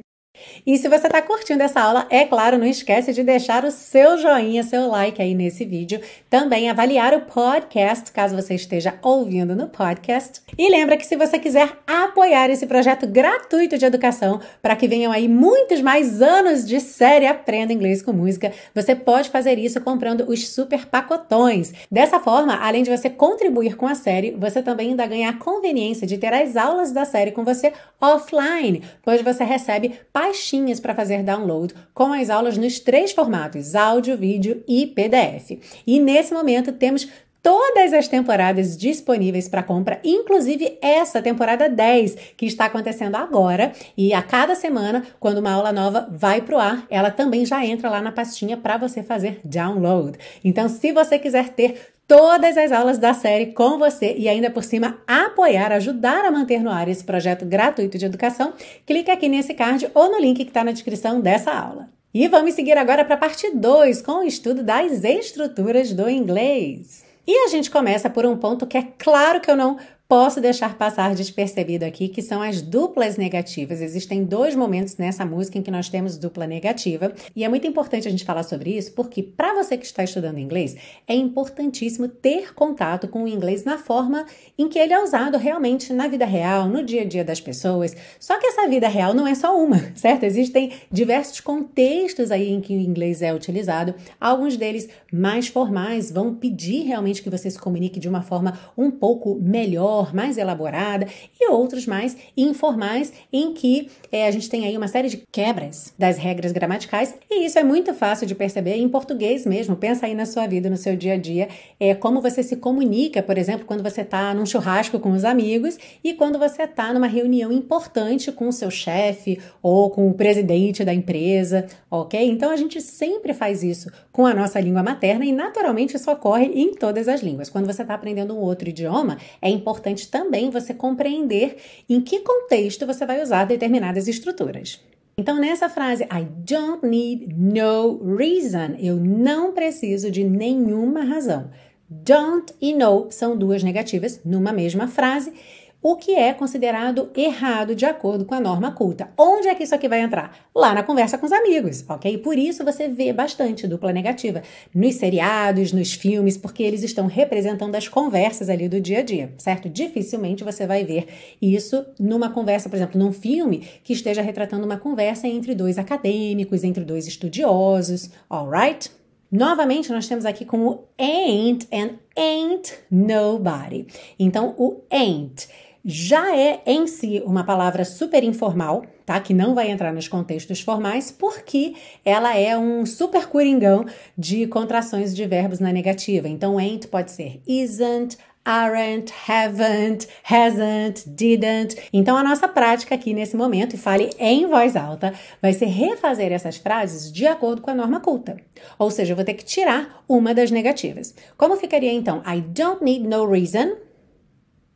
E 0.65 0.77
se 0.77 0.87
você 0.87 1.07
está 1.07 1.21
curtindo 1.21 1.63
essa 1.63 1.81
aula, 1.81 2.07
é 2.09 2.25
claro, 2.25 2.57
não 2.57 2.65
esquece 2.65 3.13
de 3.13 3.23
deixar 3.23 3.63
o 3.65 3.71
seu 3.71 4.17
joinha, 4.17 4.63
seu 4.63 4.87
like 4.87 5.21
aí 5.21 5.33
nesse 5.33 5.65
vídeo. 5.65 5.99
Também 6.29 6.69
avaliar 6.69 7.13
o 7.13 7.21
podcast, 7.21 8.11
caso 8.11 8.35
você 8.35 8.55
esteja 8.55 8.97
ouvindo 9.01 9.55
no 9.55 9.67
podcast. 9.67 10.41
E 10.57 10.69
lembra 10.69 10.97
que 10.97 11.05
se 11.05 11.15
você 11.15 11.39
quiser 11.39 11.69
apoiar 11.85 12.49
esse 12.49 12.67
projeto 12.67 13.07
gratuito 13.07 13.77
de 13.77 13.85
educação, 13.85 14.39
para 14.61 14.75
que 14.75 14.87
venham 14.87 15.11
aí 15.11 15.27
muitos 15.27 15.81
mais 15.81 16.21
anos 16.21 16.65
de 16.65 16.79
série 16.79 17.25
Aprenda 17.25 17.73
Inglês 17.73 18.01
com 18.01 18.13
Música, 18.13 18.51
você 18.73 18.95
pode 18.95 19.29
fazer 19.29 19.57
isso 19.57 19.81
comprando 19.81 20.29
os 20.29 20.49
super 20.49 20.85
pacotões. 20.85 21.73
Dessa 21.91 22.19
forma, 22.19 22.55
além 22.55 22.83
de 22.83 22.95
você 22.95 23.09
contribuir 23.09 23.75
com 23.75 23.87
a 23.87 23.95
série, 23.95 24.31
você 24.31 24.61
também 24.61 24.89
ainda 24.89 25.07
ganha 25.07 25.29
a 25.29 25.33
conveniência 25.33 26.05
de 26.05 26.17
ter 26.17 26.33
as 26.33 26.55
aulas 26.55 26.91
da 26.91 27.05
série 27.05 27.31
com 27.31 27.43
você 27.43 27.73
offline, 27.99 28.83
pois 29.03 29.21
você 29.21 29.43
recebe 29.43 29.99
pastinhas 30.29 30.79
para 30.79 30.93
fazer 30.93 31.23
download 31.23 31.73
com 31.91 32.13
as 32.13 32.29
aulas 32.29 32.57
nos 32.57 32.79
três 32.79 33.11
formatos: 33.11 33.73
áudio, 33.73 34.15
vídeo 34.15 34.63
e 34.67 34.85
PDF. 34.85 35.59
E 35.85 35.99
nesse 35.99 36.33
momento 36.33 36.71
temos 36.71 37.09
todas 37.41 37.93
as 37.93 38.07
temporadas 38.07 38.77
disponíveis 38.77 39.47
para 39.47 39.63
compra, 39.63 39.99
inclusive 40.03 40.77
essa 40.81 41.21
temporada 41.21 41.67
10 41.67 42.33
que 42.37 42.45
está 42.45 42.65
acontecendo 42.65 43.15
agora. 43.15 43.71
E 43.97 44.13
a 44.13 44.21
cada 44.21 44.55
semana, 44.55 45.03
quando 45.19 45.39
uma 45.39 45.51
aula 45.51 45.71
nova 45.71 46.07
vai 46.11 46.41
para 46.41 46.55
o 46.55 46.59
ar, 46.59 46.85
ela 46.89 47.09
também 47.09 47.45
já 47.45 47.65
entra 47.65 47.89
lá 47.89 48.01
na 48.01 48.11
pastinha 48.11 48.57
para 48.57 48.77
você 48.77 49.01
fazer 49.01 49.39
download. 49.43 50.17
Então, 50.43 50.69
se 50.69 50.91
você 50.91 51.17
quiser 51.17 51.49
ter 51.49 51.98
todas 52.09 52.57
as 52.57 52.71
aulas 52.71 52.97
da 52.97 53.13
série 53.13 53.53
com 53.53 53.77
você 53.77 54.15
e 54.17 54.27
ainda 54.27 54.49
por 54.49 54.63
cima 54.63 54.99
apoiar, 55.05 55.71
ajudar 55.71 56.25
a 56.25 56.31
manter 56.31 56.63
no 56.63 56.71
ar 56.71 56.87
esse 56.87 57.03
projeto 57.03 57.45
gratuito 57.45 57.99
de 57.99 58.05
educação, 58.07 58.51
clique 58.83 59.11
aqui 59.11 59.29
nesse 59.29 59.53
card 59.53 59.87
ou 59.93 60.11
no 60.11 60.19
link 60.19 60.43
que 60.43 60.49
está 60.49 60.63
na 60.63 60.71
descrição 60.71 61.21
dessa 61.21 61.51
aula. 61.51 61.87
E 62.11 62.27
vamos 62.27 62.55
seguir 62.55 62.75
agora 62.79 63.05
para 63.05 63.13
a 63.13 63.19
parte 63.19 63.51
2 63.55 64.01
com 64.01 64.21
o 64.21 64.23
estudo 64.23 64.63
das 64.63 65.03
estruturas 65.03 65.93
do 65.93 66.09
inglês. 66.09 67.05
E 67.27 67.45
a 67.45 67.47
gente 67.47 67.69
começa 67.69 68.09
por 68.09 68.25
um 68.25 68.35
ponto 68.35 68.65
que 68.65 68.79
é 68.79 68.87
claro 68.97 69.39
que 69.39 69.51
eu 69.51 69.55
não 69.55 69.77
posso 70.09 70.41
deixar 70.41 70.75
passar 70.75 71.13
despercebido 71.13 71.85
aqui, 71.85 72.07
que 72.07 72.23
são 72.23 72.41
as 72.41 72.63
duplas 72.63 73.15
negativas. 73.15 73.79
Existem 73.79 74.23
dois 74.23 74.55
momentos 74.55 74.97
nessa 74.97 75.23
música 75.23 75.59
em 75.59 75.61
que 75.61 75.69
nós 75.69 75.87
temos 75.87 76.17
dupla 76.17 76.47
negativa, 76.47 77.13
e 77.35 77.43
é 77.43 77.47
muito 77.47 77.67
importante 77.67 78.07
a 78.07 78.11
gente 78.11 78.25
falar 78.25 78.41
sobre 78.41 78.75
isso, 78.75 78.91
porque 78.93 79.21
para 79.21 79.53
você 79.53 79.77
que 79.77 79.85
está 79.85 80.03
estudando 80.03 80.39
inglês, 80.39 80.75
é 81.07 81.13
importantíssimo 81.13 82.07
ter 82.07 82.55
contato 82.55 83.07
com 83.07 83.23
o 83.23 83.27
inglês 83.27 83.63
na 83.63 83.77
forma 83.77 84.25
em 84.57 84.67
que 84.67 84.79
ele 84.79 84.93
é 84.93 84.99
usado 84.99 85.37
realmente 85.37 85.93
na 85.93 86.07
vida 86.07 86.25
real, 86.25 86.67
no 86.67 86.83
dia 86.83 87.03
a 87.03 87.05
dia 87.05 87.23
das 87.23 87.39
pessoas. 87.39 87.95
Só 88.19 88.39
que 88.39 88.47
essa 88.47 88.67
vida 88.67 88.87
real 88.87 89.13
não 89.13 89.27
é 89.27 89.35
só 89.35 89.55
uma, 89.55 89.77
certo? 89.93 90.23
Existem 90.23 90.71
diversos 90.91 91.39
contextos 91.39 92.31
aí 92.31 92.51
em 92.51 92.61
que 92.61 92.75
o 92.75 92.79
inglês 92.79 93.21
é 93.21 93.31
utilizado. 93.31 93.93
Alguns 94.19 94.57
deles 94.57 94.89
mais 95.13 95.47
formais 95.47 96.11
vão 96.11 96.33
pedir 96.33 96.81
realmente 96.81 97.21
que 97.21 97.29
você 97.29 97.47
se 97.51 97.59
comunique 97.59 97.99
de 97.99 98.09
uma 98.09 98.23
forma 98.23 98.57
um 98.75 98.89
pouco 98.89 99.35
melhor 99.39 99.98
maior, 99.99 100.13
mais 100.13 100.37
elaborada, 100.37 101.07
e 101.39 101.49
outros 101.49 101.85
mais 101.85 102.15
informais, 102.35 103.13
em 103.31 103.53
que 103.53 103.89
é, 104.11 104.27
a 104.27 104.31
gente 104.31 104.49
tem 104.49 104.65
aí 104.65 104.77
uma 104.77 104.87
série 104.87 105.09
de 105.09 105.17
quebras 105.31 105.93
das 105.97 106.17
regras 106.17 106.51
gramaticais, 106.51 107.15
e 107.29 107.45
isso 107.45 107.59
é 107.59 107.63
muito 107.63 107.93
fácil 107.93 108.25
de 108.25 108.35
perceber 108.35 108.75
em 108.75 108.87
português 108.87 109.45
mesmo. 109.45 109.75
Pensa 109.75 110.05
aí 110.05 110.13
na 110.13 110.25
sua 110.25 110.47
vida, 110.47 110.69
no 110.69 110.77
seu 110.77 110.95
dia 110.95 111.13
a 111.13 111.17
dia, 111.17 111.49
é, 111.79 111.93
como 111.93 112.21
você 112.21 112.41
se 112.41 112.55
comunica, 112.55 113.21
por 113.21 113.37
exemplo, 113.37 113.65
quando 113.65 113.83
você 113.83 114.01
está 114.01 114.33
num 114.33 114.45
churrasco 114.45 114.99
com 114.99 115.11
os 115.11 115.25
amigos 115.25 115.77
e 116.03 116.13
quando 116.13 116.39
você 116.39 116.63
está 116.63 116.93
numa 116.93 117.07
reunião 117.07 117.51
importante 117.51 118.31
com 118.31 118.47
o 118.47 118.53
seu 118.53 118.71
chefe 118.71 119.39
ou 119.61 119.89
com 119.89 120.09
o 120.09 120.13
presidente 120.13 120.83
da 120.83 120.93
empresa, 120.93 121.65
ok? 121.89 122.19
Então 122.29 122.51
a 122.51 122.55
gente 122.55 122.81
sempre 122.81 123.33
faz 123.33 123.63
isso 123.63 123.91
com 124.11 124.25
a 124.25 124.33
nossa 124.33 124.59
língua 124.59 124.83
materna 124.83 125.25
e 125.25 125.31
naturalmente 125.31 125.95
isso 125.95 126.11
ocorre 126.11 126.45
em 126.45 126.73
todas 126.73 127.07
as 127.07 127.21
línguas. 127.21 127.49
Quando 127.49 127.65
você 127.65 127.81
está 127.81 127.93
aprendendo 127.93 128.35
um 128.35 128.39
outro 128.39 128.69
idioma, 128.69 129.17
é 129.41 129.49
importante 129.49 129.88
importante 129.89 130.09
também 130.09 130.49
você 130.49 130.73
compreender 130.73 131.57
em 131.87 132.01
que 132.01 132.19
contexto 132.19 132.85
você 132.85 133.05
vai 133.05 133.21
usar 133.21 133.45
determinadas 133.45 134.07
estruturas. 134.07 134.81
Então, 135.17 135.37
nessa 135.37 135.67
frase, 135.67 136.03
I 136.03 136.23
don't 136.23 136.85
need 136.85 137.33
no 137.35 138.15
reason, 138.15 138.75
eu 138.79 138.95
não 138.95 139.51
preciso 139.51 140.09
de 140.09 140.23
nenhuma 140.23 141.03
razão. 141.03 141.49
Don't 141.89 142.53
e 142.61 142.73
no 142.73 143.09
são 143.09 143.35
duas 143.35 143.63
negativas 143.63 144.21
numa 144.23 144.53
mesma 144.53 144.87
frase 144.87 145.33
o 145.81 145.95
que 145.95 146.13
é 146.13 146.33
considerado 146.33 147.09
errado 147.15 147.73
de 147.73 147.85
acordo 147.85 148.25
com 148.25 148.35
a 148.35 148.39
norma 148.39 148.71
culta. 148.71 149.09
Onde 149.17 149.47
é 149.47 149.55
que 149.55 149.63
isso 149.63 149.73
aqui 149.73 149.87
vai 149.87 150.01
entrar? 150.01 150.35
Lá 150.53 150.73
na 150.73 150.83
conversa 150.83 151.17
com 151.17 151.25
os 151.25 151.31
amigos, 151.31 151.85
ok? 151.87 152.17
Por 152.17 152.37
isso 152.37 152.65
você 152.65 152.87
vê 152.87 153.13
bastante 153.13 153.67
dupla 153.67 153.93
negativa 153.93 154.41
nos 154.73 154.95
seriados, 154.95 155.71
nos 155.71 155.93
filmes, 155.93 156.37
porque 156.37 156.63
eles 156.63 156.83
estão 156.83 157.07
representando 157.07 157.75
as 157.75 157.87
conversas 157.87 158.49
ali 158.49 158.67
do 158.67 158.81
dia 158.81 158.99
a 158.99 159.03
dia, 159.03 159.33
certo? 159.37 159.69
Dificilmente 159.69 160.43
você 160.43 160.67
vai 160.67 160.83
ver 160.83 161.07
isso 161.41 161.85
numa 161.99 162.29
conversa, 162.29 162.69
por 162.69 162.75
exemplo, 162.75 162.99
num 162.99 163.13
filme 163.13 163.65
que 163.83 163.93
esteja 163.93 164.21
retratando 164.21 164.65
uma 164.65 164.77
conversa 164.77 165.27
entre 165.27 165.55
dois 165.55 165.77
acadêmicos, 165.77 166.63
entre 166.63 166.83
dois 166.83 167.07
estudiosos, 167.07 168.09
alright? 168.29 168.91
Novamente, 169.31 169.91
nós 169.91 170.07
temos 170.07 170.25
aqui 170.25 170.43
com 170.43 170.65
o 170.65 170.83
ain't 170.97 171.67
and 171.71 171.99
ain't 172.17 172.79
nobody. 172.89 173.85
Então, 174.17 174.55
o 174.57 174.81
ain't 174.89 175.47
já 175.83 176.35
é 176.35 176.61
em 176.65 176.87
si 176.87 177.21
uma 177.25 177.43
palavra 177.43 177.85
super 177.85 178.23
informal, 178.23 178.83
tá? 179.05 179.19
Que 179.19 179.33
não 179.33 179.55
vai 179.55 179.69
entrar 179.69 179.93
nos 179.93 180.07
contextos 180.07 180.61
formais, 180.61 181.11
porque 181.11 181.73
ela 182.03 182.35
é 182.35 182.57
um 182.57 182.85
super 182.85 183.27
coringão 183.27 183.85
de 184.17 184.47
contrações 184.47 185.15
de 185.15 185.25
verbos 185.25 185.59
na 185.59 185.71
negativa. 185.71 186.27
Então, 186.27 186.57
ain't 186.57 186.87
pode 186.87 187.11
ser 187.11 187.41
isn't, 187.47 188.17
aren't, 188.45 189.13
haven't, 189.27 190.07
hasn't, 190.23 191.07
didn't. 191.07 191.75
Então 191.93 192.17
a 192.17 192.23
nossa 192.23 192.47
prática 192.47 192.95
aqui 192.95 193.13
nesse 193.13 193.35
momento, 193.35 193.75
e 193.75 193.77
fale 193.77 194.09
em 194.17 194.47
voz 194.47 194.75
alta, 194.75 195.13
vai 195.41 195.53
ser 195.53 195.67
refazer 195.67 196.31
essas 196.31 196.57
frases 196.57 197.11
de 197.11 197.27
acordo 197.27 197.61
com 197.61 197.69
a 197.69 197.75
norma 197.75 197.99
culta. 197.99 198.37
Ou 198.77 198.89
seja, 198.89 199.11
eu 199.11 199.15
vou 199.15 199.25
ter 199.25 199.35
que 199.35 199.45
tirar 199.45 200.03
uma 200.07 200.33
das 200.33 200.49
negativas. 200.49 201.13
Como 201.37 201.55
ficaria 201.57 201.91
então? 201.91 202.23
I 202.25 202.41
don't 202.41 202.83
need 202.83 203.07
no 203.07 203.25
reason 203.29 203.88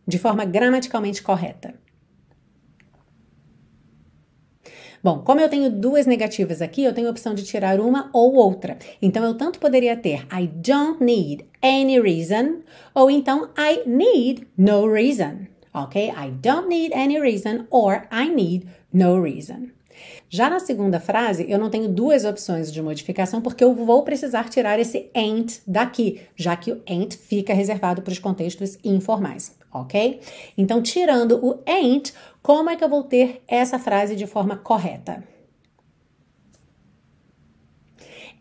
de 0.08 0.18
forma 0.18 0.46
gramaticalmente 0.46 1.22
correta. 1.22 1.74
Bom, 5.04 5.20
como 5.20 5.42
eu 5.42 5.50
tenho 5.50 5.70
duas 5.70 6.06
negativas 6.06 6.62
aqui, 6.62 6.82
eu 6.82 6.94
tenho 6.94 7.10
a 7.10 7.12
opção 7.12 7.34
de 7.34 7.44
tirar 7.44 7.78
uma 7.82 8.10
ou 8.14 8.36
outra. 8.36 8.78
Então 9.02 9.22
eu 9.26 9.36
tanto 9.36 9.60
poderia 9.60 9.98
ter 9.98 10.26
I 10.32 10.48
don't 10.48 11.04
need 11.04 11.46
any 11.62 12.00
reason 12.00 12.62
ou 12.96 13.12
então 13.12 13.50
I 13.58 13.84
need 13.86 14.48
no 14.58 14.90
reason. 14.90 15.48
Ok? 15.74 16.10
I 16.10 16.32
don't 16.32 16.70
need 16.70 16.94
any 16.94 17.20
reason 17.20 17.66
or 17.70 18.08
I 18.10 18.30
need 18.34 18.66
no 18.94 19.22
reason. 19.22 19.72
Já 20.30 20.50
na 20.50 20.60
segunda 20.60 21.00
frase, 21.00 21.46
eu 21.50 21.60
não 21.60 21.70
tenho 21.70 21.90
duas 21.90 22.24
opções 22.24 22.72
de 22.72 22.82
modificação 22.82 23.42
porque 23.42 23.64
eu 23.64 23.74
vou 23.74 24.04
precisar 24.04 24.50
tirar 24.50 24.80
esse 24.80 25.10
ain't 25.14 25.62
daqui, 25.68 26.22
já 26.36 26.56
que 26.56 26.72
o 26.72 26.82
ain't 26.88 27.18
fica 27.18 27.54
reservado 27.54 28.02
para 28.02 28.12
os 28.12 28.20
contextos 28.20 28.78
informais, 28.84 29.56
ok? 29.74 30.22
Então, 30.58 30.82
tirando 30.82 31.44
o 31.44 31.62
ain't, 31.66 32.14
como 32.42 32.70
é 32.70 32.76
que 32.76 32.84
eu 32.84 32.90
vou 32.90 33.04
ter 33.04 33.42
essa 33.48 33.80
frase 33.80 34.16
de 34.16 34.28
forma 34.28 34.58
correta? 34.58 35.24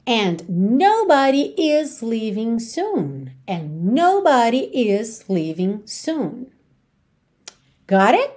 And 0.06 0.42
nobody 0.48 1.54
is 1.56 2.02
leaving 2.02 2.58
soon. 2.58 3.32
And 3.46 3.94
nobody 3.94 4.68
is 4.72 5.24
leaving 5.28 5.82
soon. 5.86 6.48
Got 7.86 8.14
it? 8.14 8.30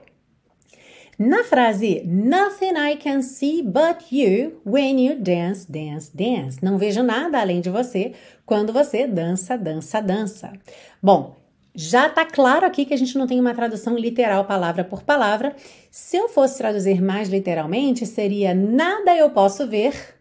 Na 1.17 1.43
frase 1.43 2.03
Nothing 2.05 2.75
I 2.77 2.97
can 2.97 3.21
see 3.21 3.63
but 3.63 4.11
you 4.11 4.61
when 4.63 4.99
you 4.99 5.15
dance, 5.15 5.65
dance, 5.65 6.11
dance. 6.13 6.59
Não 6.61 6.77
vejo 6.77 7.01
nada 7.01 7.39
além 7.39 7.61
de 7.61 7.69
você 7.69 8.13
quando 8.45 8.71
você 8.71 9.07
dança, 9.07 9.57
dança, 9.57 10.01
dança. 10.01 10.53
Bom, 11.01 11.35
já 11.75 12.09
tá 12.09 12.25
claro 12.25 12.65
aqui 12.65 12.85
que 12.85 12.93
a 12.93 12.97
gente 12.97 13.17
não 13.17 13.27
tem 13.27 13.39
uma 13.39 13.53
tradução 13.53 13.97
literal 13.97 14.45
palavra 14.45 14.83
por 14.83 15.03
palavra. 15.03 15.55
Se 15.91 16.17
eu 16.17 16.29
fosse 16.29 16.57
traduzir 16.57 17.01
mais 17.01 17.29
literalmente, 17.29 18.05
seria 18.05 18.53
nada 18.53 19.15
eu 19.15 19.29
posso 19.29 19.67
ver 19.67 20.14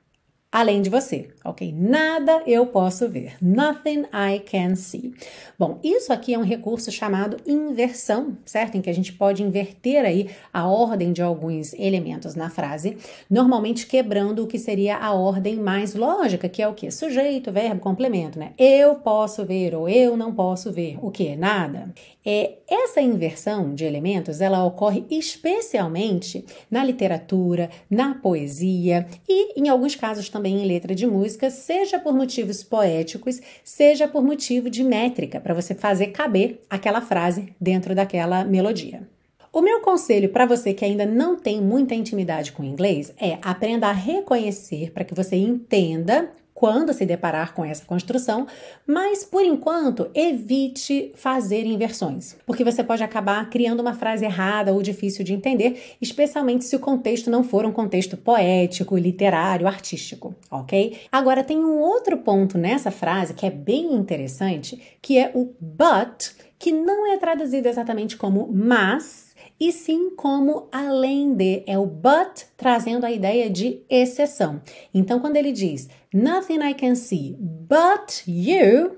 além 0.54 0.80
de 0.80 0.88
você, 0.88 1.30
ok? 1.44 1.74
Nada 1.76 2.40
eu 2.46 2.64
posso 2.66 3.08
ver. 3.08 3.34
Nothing 3.42 4.04
I 4.14 4.38
can 4.38 4.76
see. 4.76 5.12
Bom, 5.58 5.80
isso 5.82 6.12
aqui 6.12 6.32
é 6.32 6.38
um 6.38 6.44
recurso 6.44 6.92
chamado 6.92 7.38
inversão, 7.44 8.38
certo? 8.44 8.76
Em 8.76 8.80
que 8.80 8.88
a 8.88 8.94
gente 8.94 9.12
pode 9.12 9.42
inverter 9.42 10.04
aí 10.04 10.30
a 10.52 10.68
ordem 10.68 11.12
de 11.12 11.20
alguns 11.20 11.72
elementos 11.72 12.36
na 12.36 12.50
frase, 12.50 12.96
normalmente 13.28 13.84
quebrando 13.84 14.44
o 14.44 14.46
que 14.46 14.56
seria 14.56 14.96
a 14.96 15.12
ordem 15.12 15.56
mais 15.56 15.96
lógica, 15.96 16.48
que 16.48 16.62
é 16.62 16.68
o 16.68 16.74
que? 16.74 16.88
Sujeito, 16.88 17.50
verbo, 17.50 17.80
complemento, 17.80 18.38
né? 18.38 18.52
Eu 18.56 18.94
posso 18.94 19.44
ver 19.44 19.74
ou 19.74 19.88
eu 19.88 20.16
não 20.16 20.32
posso 20.32 20.70
ver. 20.70 20.98
O 21.02 21.10
que? 21.10 21.34
Nada. 21.34 21.92
É, 22.24 22.58
essa 22.68 23.02
inversão 23.02 23.74
de 23.74 23.84
elementos, 23.84 24.40
ela 24.40 24.64
ocorre 24.64 25.04
especialmente 25.10 26.44
na 26.70 26.82
literatura, 26.82 27.68
na 27.90 28.14
poesia 28.14 29.06
e, 29.28 29.60
em 29.60 29.68
alguns 29.68 29.94
casos, 29.94 30.30
também 30.30 30.43
também 30.44 30.62
em 30.62 30.66
letra 30.66 30.94
de 30.94 31.06
música, 31.06 31.48
seja 31.48 31.98
por 31.98 32.12
motivos 32.12 32.62
poéticos, 32.62 33.40
seja 33.64 34.06
por 34.06 34.22
motivo 34.22 34.68
de 34.68 34.84
métrica, 34.84 35.40
para 35.40 35.54
você 35.54 35.74
fazer 35.74 36.08
caber 36.08 36.60
aquela 36.68 37.00
frase 37.00 37.54
dentro 37.58 37.94
daquela 37.94 38.44
melodia. 38.44 39.08
O 39.50 39.62
meu 39.62 39.80
conselho 39.80 40.28
para 40.28 40.44
você 40.44 40.74
que 40.74 40.84
ainda 40.84 41.06
não 41.06 41.36
tem 41.36 41.62
muita 41.62 41.94
intimidade 41.94 42.52
com 42.52 42.62
inglês 42.62 43.14
é 43.18 43.38
aprenda 43.40 43.86
a 43.86 43.92
reconhecer 43.92 44.90
para 44.90 45.04
que 45.04 45.14
você 45.14 45.36
entenda 45.36 46.30
quando 46.54 46.92
se 46.92 47.04
deparar 47.04 47.52
com 47.52 47.64
essa 47.64 47.84
construção, 47.84 48.46
mas 48.86 49.24
por 49.24 49.42
enquanto 49.44 50.08
evite 50.14 51.12
fazer 51.16 51.66
inversões, 51.66 52.36
porque 52.46 52.62
você 52.62 52.84
pode 52.84 53.02
acabar 53.02 53.50
criando 53.50 53.80
uma 53.80 53.92
frase 53.92 54.24
errada 54.24 54.72
ou 54.72 54.80
difícil 54.80 55.24
de 55.24 55.34
entender, 55.34 55.96
especialmente 56.00 56.64
se 56.64 56.76
o 56.76 56.80
contexto 56.80 57.28
não 57.28 57.42
for 57.42 57.66
um 57.66 57.72
contexto 57.72 58.16
poético, 58.16 58.96
literário, 58.96 59.66
artístico, 59.66 60.34
ok? 60.50 60.98
Agora 61.10 61.42
tem 61.42 61.58
um 61.58 61.80
outro 61.80 62.18
ponto 62.18 62.56
nessa 62.56 62.90
frase 62.90 63.34
que 63.34 63.44
é 63.44 63.50
bem 63.50 63.92
interessante, 63.92 64.80
que 65.02 65.18
é 65.18 65.32
o 65.34 65.52
but, 65.60 66.30
que 66.58 66.70
não 66.70 67.12
é 67.12 67.16
traduzido 67.16 67.68
exatamente 67.68 68.16
como 68.16 68.48
mas, 68.52 69.23
e 69.58 69.72
sim 69.72 70.10
como 70.10 70.68
além 70.72 71.34
de. 71.34 71.62
É 71.66 71.78
o 71.78 71.86
but 71.86 72.44
trazendo 72.56 73.04
a 73.04 73.12
ideia 73.12 73.48
de 73.48 73.82
exceção. 73.88 74.60
Então, 74.92 75.20
quando 75.20 75.36
ele 75.36 75.52
diz 75.52 75.88
Nothing 76.12 76.60
I 76.68 76.74
can 76.74 76.94
see 76.94 77.36
but 77.38 78.26
you, 78.26 78.96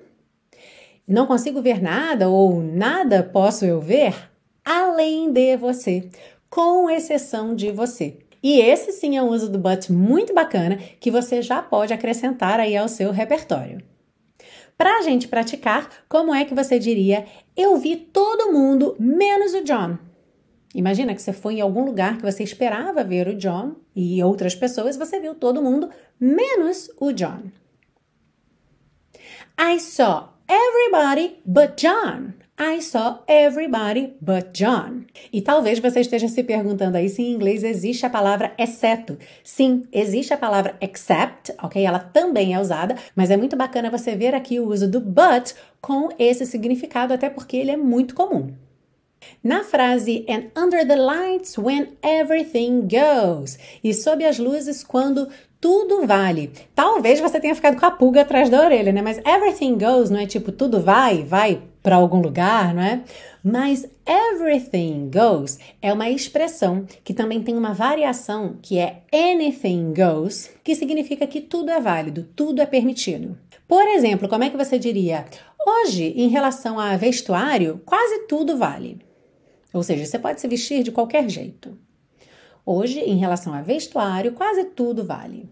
não 1.07 1.27
consigo 1.27 1.63
ver 1.63 1.81
nada 1.81 2.29
ou 2.29 2.61
nada 2.63 3.23
posso 3.23 3.65
eu 3.65 3.81
ver 3.81 4.15
além 4.65 5.31
de 5.31 5.57
você, 5.57 6.09
com 6.51 6.91
exceção 6.91 7.55
de 7.55 7.71
você. 7.71 8.19
E 8.43 8.61
esse 8.61 8.93
sim 8.93 9.17
é 9.17 9.23
um 9.23 9.29
uso 9.29 9.51
do 9.51 9.59
but 9.59 9.89
muito 9.89 10.35
bacana 10.35 10.77
que 11.01 11.11
você 11.11 11.43
já 11.43 11.63
pode 11.63 11.93
acrescentar 11.93 12.59
aí 12.59 12.77
ao 12.77 12.89
seu 12.89 13.13
repertório. 13.13 13.83
Para 14.77 14.99
a 14.99 15.03
gente 15.03 15.27
praticar, 15.27 15.89
como 16.09 16.35
é 16.35 16.45
que 16.45 16.55
você 16.55 16.79
diria: 16.79 17.25
Eu 17.57 17.77
vi 17.77 17.97
todo 17.97 18.53
mundo 18.53 18.95
menos 18.99 19.55
o 19.55 19.65
John? 19.65 19.99
Imagina 20.77 21.15
que 21.15 21.23
você 21.23 21.33
foi 21.33 21.55
em 21.55 21.63
algum 21.63 21.87
lugar 21.87 22.19
que 22.19 22.23
você 22.23 22.43
esperava 22.43 23.03
ver 23.03 23.27
o 23.29 23.35
John 23.35 23.77
e 23.95 24.23
outras 24.23 24.55
pessoas, 24.55 24.95
você 24.95 25.19
viu 25.19 25.35
todo 25.35 25.63
mundo 25.63 25.89
menos 26.21 26.91
o 27.01 27.13
John. 27.13 27.45
I 29.59 29.81
saw 29.81 30.35
everybody 30.47 31.39
but 31.47 31.81
John. 31.81 32.35
I 32.59 32.83
saw 32.83 33.23
everybody 33.27 34.17
but 34.21 34.51
John. 34.53 35.05
E 35.33 35.41
talvez 35.41 35.79
você 35.79 36.01
esteja 36.01 36.29
se 36.29 36.43
perguntando 36.43 36.99
aí 36.99 37.09
se 37.09 37.23
em 37.23 37.33
inglês 37.33 37.65
existe 37.65 38.05
a 38.05 38.11
palavra 38.11 38.53
exceto. 38.59 39.17
Sim, 39.43 39.85
existe 39.91 40.35
a 40.35 40.39
palavra 40.39 40.77
except, 40.83 41.55
ok? 41.63 41.83
Ela 41.83 42.01
também 42.01 42.53
é 42.53 42.61
usada, 42.61 42.97
mas 43.15 43.31
é 43.31 43.37
muito 43.39 43.57
bacana 43.57 43.91
você 43.91 44.15
ver 44.15 44.35
aqui 44.35 44.61
o 44.61 44.69
uso 44.69 44.87
do 44.87 45.01
but 45.01 45.55
com 45.81 46.11
esse 46.19 46.45
significado, 46.45 47.15
até 47.15 47.31
porque 47.31 47.57
ele 47.57 47.71
é 47.71 47.79
muito 47.79 48.15
comum. 48.15 48.66
Na 49.43 49.63
frase 49.63 50.25
And 50.29 50.51
under 50.57 50.87
the 50.87 50.97
lights 50.97 51.59
when 51.59 51.97
everything 52.03 52.89
goes. 52.89 53.59
E 53.83 53.95
sob 53.95 54.25
as 54.25 54.39
luzes 54.39 54.83
quando 54.83 55.29
tudo 55.61 56.07
vale. 56.07 56.53
Talvez 56.75 57.19
você 57.19 57.41
tenha 57.41 57.55
ficado 57.55 57.79
com 57.79 57.87
a 57.87 57.91
pulga 57.91 58.23
atrás 58.23 58.51
da 58.51 58.63
orelha, 58.63 58.93
né? 58.93 59.03
Mas 59.03 59.19
everything 59.19 59.79
goes 59.79 60.11
não 60.11 60.21
é 60.21 60.27
tipo 60.27 60.53
tudo 60.53 60.81
vai, 60.81 61.25
vai 61.25 61.63
para 61.83 61.97
algum 61.97 62.21
lugar, 62.21 62.75
não 62.75 62.83
é? 62.83 63.03
Mas 63.43 63.89
everything 64.05 65.11
goes 65.11 65.59
é 65.81 65.93
uma 65.93 66.11
expressão 66.11 66.85
que 67.05 67.15
também 67.15 67.43
tem 67.43 67.57
uma 67.57 67.73
variação 67.73 68.57
que 68.61 68.79
é 68.79 69.03
anything 69.13 69.95
goes, 69.95 70.51
que 70.65 70.75
significa 70.75 71.27
que 71.27 71.41
tudo 71.41 71.71
é 71.71 71.81
válido, 71.81 72.29
tudo 72.35 72.61
é 72.61 72.67
permitido. 72.67 73.39
Por 73.69 73.87
exemplo, 73.89 74.29
como 74.29 74.45
é 74.45 74.51
que 74.51 74.57
você 74.57 74.79
diria? 74.79 75.25
Hoje, 75.65 76.13
em 76.17 76.29
relação 76.29 76.79
a 76.79 76.97
vestuário, 76.97 77.81
quase 77.85 78.27
tudo 78.27 78.57
vale. 78.57 79.06
Ou 79.77 79.83
seja, 79.83 80.07
você 80.07 80.19
pode 80.19 80.41
se 80.41 80.49
vestir 80.49 80.83
de 80.83 80.91
qualquer 80.91 81.29
jeito. 81.29 81.79
Hoje, 82.65 82.99
em 83.01 83.17
relação 83.17 83.53
a 83.53 83.61
vestuário, 83.63 84.33
quase 84.33 84.65
tudo 84.65 85.05
vale. 85.05 85.49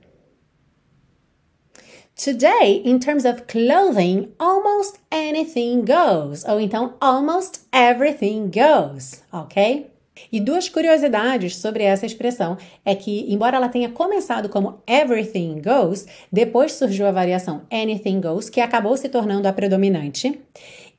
Today, 2.16 2.82
in 2.84 2.98
terms 2.98 3.24
of 3.24 3.42
clothing, 3.42 4.32
almost 4.38 4.98
anything 5.10 5.84
goes. 5.84 6.44
Ou 6.44 6.60
então, 6.60 6.94
almost 7.00 7.66
everything 7.72 8.50
goes, 8.50 9.22
ok? 9.32 9.90
E 10.30 10.40
duas 10.40 10.68
curiosidades 10.68 11.56
sobre 11.56 11.82
essa 11.82 12.06
expressão 12.06 12.56
é 12.84 12.94
que, 12.94 13.32
embora 13.32 13.56
ela 13.56 13.68
tenha 13.68 13.88
começado 13.88 14.48
como 14.48 14.80
everything 14.86 15.60
goes, 15.60 16.06
depois 16.30 16.72
surgiu 16.72 17.06
a 17.06 17.12
variação 17.12 17.62
anything 17.70 18.20
goes, 18.20 18.48
que 18.48 18.60
acabou 18.60 18.96
se 18.96 19.08
tornando 19.08 19.48
a 19.48 19.52
predominante. 19.52 20.40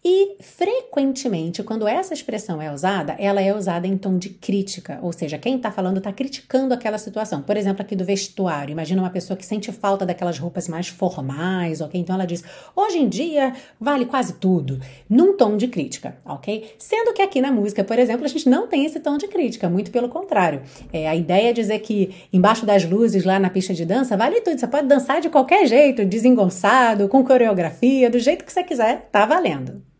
E 0.07 0.37
frequentemente, 0.39 1.63
quando 1.63 1.87
essa 1.87 2.13
expressão 2.13 2.61
é 2.61 2.71
usada, 2.71 3.15
ela 3.17 3.41
é 3.41 3.51
usada 3.51 3.87
em 3.87 3.97
tom 3.97 4.19
de 4.19 4.29
crítica, 4.29 4.99
ou 5.01 5.11
seja, 5.11 5.39
quem 5.39 5.55
está 5.55 5.71
falando 5.71 5.97
está 5.97 6.13
criticando 6.13 6.75
aquela 6.75 6.99
situação. 6.99 7.41
Por 7.41 7.57
exemplo, 7.57 7.81
aqui 7.81 7.95
do 7.95 8.05
vestuário, 8.05 8.71
imagina 8.71 9.01
uma 9.01 9.09
pessoa 9.09 9.35
que 9.35 9.43
sente 9.43 9.71
falta 9.71 10.05
daquelas 10.05 10.37
roupas 10.37 10.67
mais 10.67 10.87
formais, 10.89 11.81
ok? 11.81 11.99
Então 11.99 12.13
ela 12.13 12.27
diz: 12.27 12.43
hoje 12.75 12.99
em 12.99 13.09
dia 13.09 13.53
vale 13.79 14.05
quase 14.05 14.33
tudo, 14.33 14.79
num 15.09 15.35
tom 15.35 15.57
de 15.57 15.67
crítica, 15.69 16.15
ok? 16.23 16.75
Sendo 16.77 17.11
que 17.11 17.23
aqui 17.23 17.41
na 17.41 17.51
música, 17.51 17.83
por 17.83 17.97
exemplo, 17.97 18.25
a 18.25 18.29
gente 18.29 18.47
não 18.47 18.67
tem 18.67 18.85
esse 18.85 18.99
tom 18.99 19.17
de 19.17 19.27
crítica, 19.27 19.67
muito 19.67 19.89
pelo 19.89 20.07
contrário. 20.07 20.61
É, 20.93 21.09
a 21.09 21.15
ideia 21.15 21.49
é 21.49 21.53
dizer 21.53 21.79
que 21.79 22.13
embaixo 22.31 22.63
das 22.63 22.85
luzes 22.85 23.25
lá 23.25 23.39
na 23.39 23.49
pista 23.49 23.73
de 23.73 23.83
dança 23.83 24.15
vale 24.15 24.39
tudo, 24.41 24.59
você 24.59 24.67
pode 24.67 24.85
dançar 24.85 25.19
de 25.19 25.29
qualquer 25.29 25.65
jeito, 25.65 26.05
desengonçado, 26.05 27.09
com 27.09 27.23
coreografia, 27.23 28.07
do 28.07 28.19
jeito 28.19 28.45
que 28.45 28.53
você 28.53 28.63
quiser, 28.63 29.09
tá 29.11 29.25
valendo. 29.25 29.94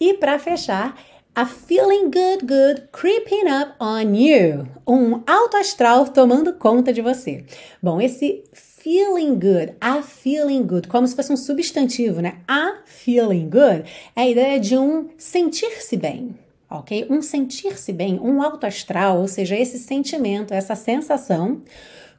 E 0.00 0.14
para 0.14 0.38
fechar, 0.38 0.96
a 1.34 1.46
feeling 1.46 2.10
good 2.10 2.44
good 2.44 2.88
creeping 2.90 3.48
up 3.48 3.74
on 3.80 4.14
you. 4.14 4.66
Um 4.86 5.22
alto 5.26 5.56
astral 5.56 6.08
tomando 6.08 6.54
conta 6.54 6.92
de 6.92 7.00
você. 7.00 7.44
Bom, 7.82 8.00
esse 8.00 8.42
feeling 8.52 9.34
good, 9.34 9.74
a 9.80 10.02
feeling 10.02 10.62
good, 10.62 10.88
como 10.88 11.06
se 11.06 11.14
fosse 11.14 11.32
um 11.32 11.36
substantivo, 11.36 12.20
né? 12.20 12.38
A 12.48 12.78
feeling 12.86 13.48
good 13.48 13.84
é 14.16 14.22
a 14.22 14.28
ideia 14.28 14.58
de 14.58 14.76
um 14.76 15.10
sentir-se 15.16 15.96
bem, 15.96 16.34
ok? 16.70 17.06
Um 17.08 17.22
sentir-se 17.22 17.92
bem, 17.92 18.18
um 18.18 18.42
alto 18.42 18.66
astral, 18.66 19.20
ou 19.20 19.28
seja, 19.28 19.56
esse 19.56 19.78
sentimento, 19.78 20.54
essa 20.54 20.74
sensação 20.74 21.62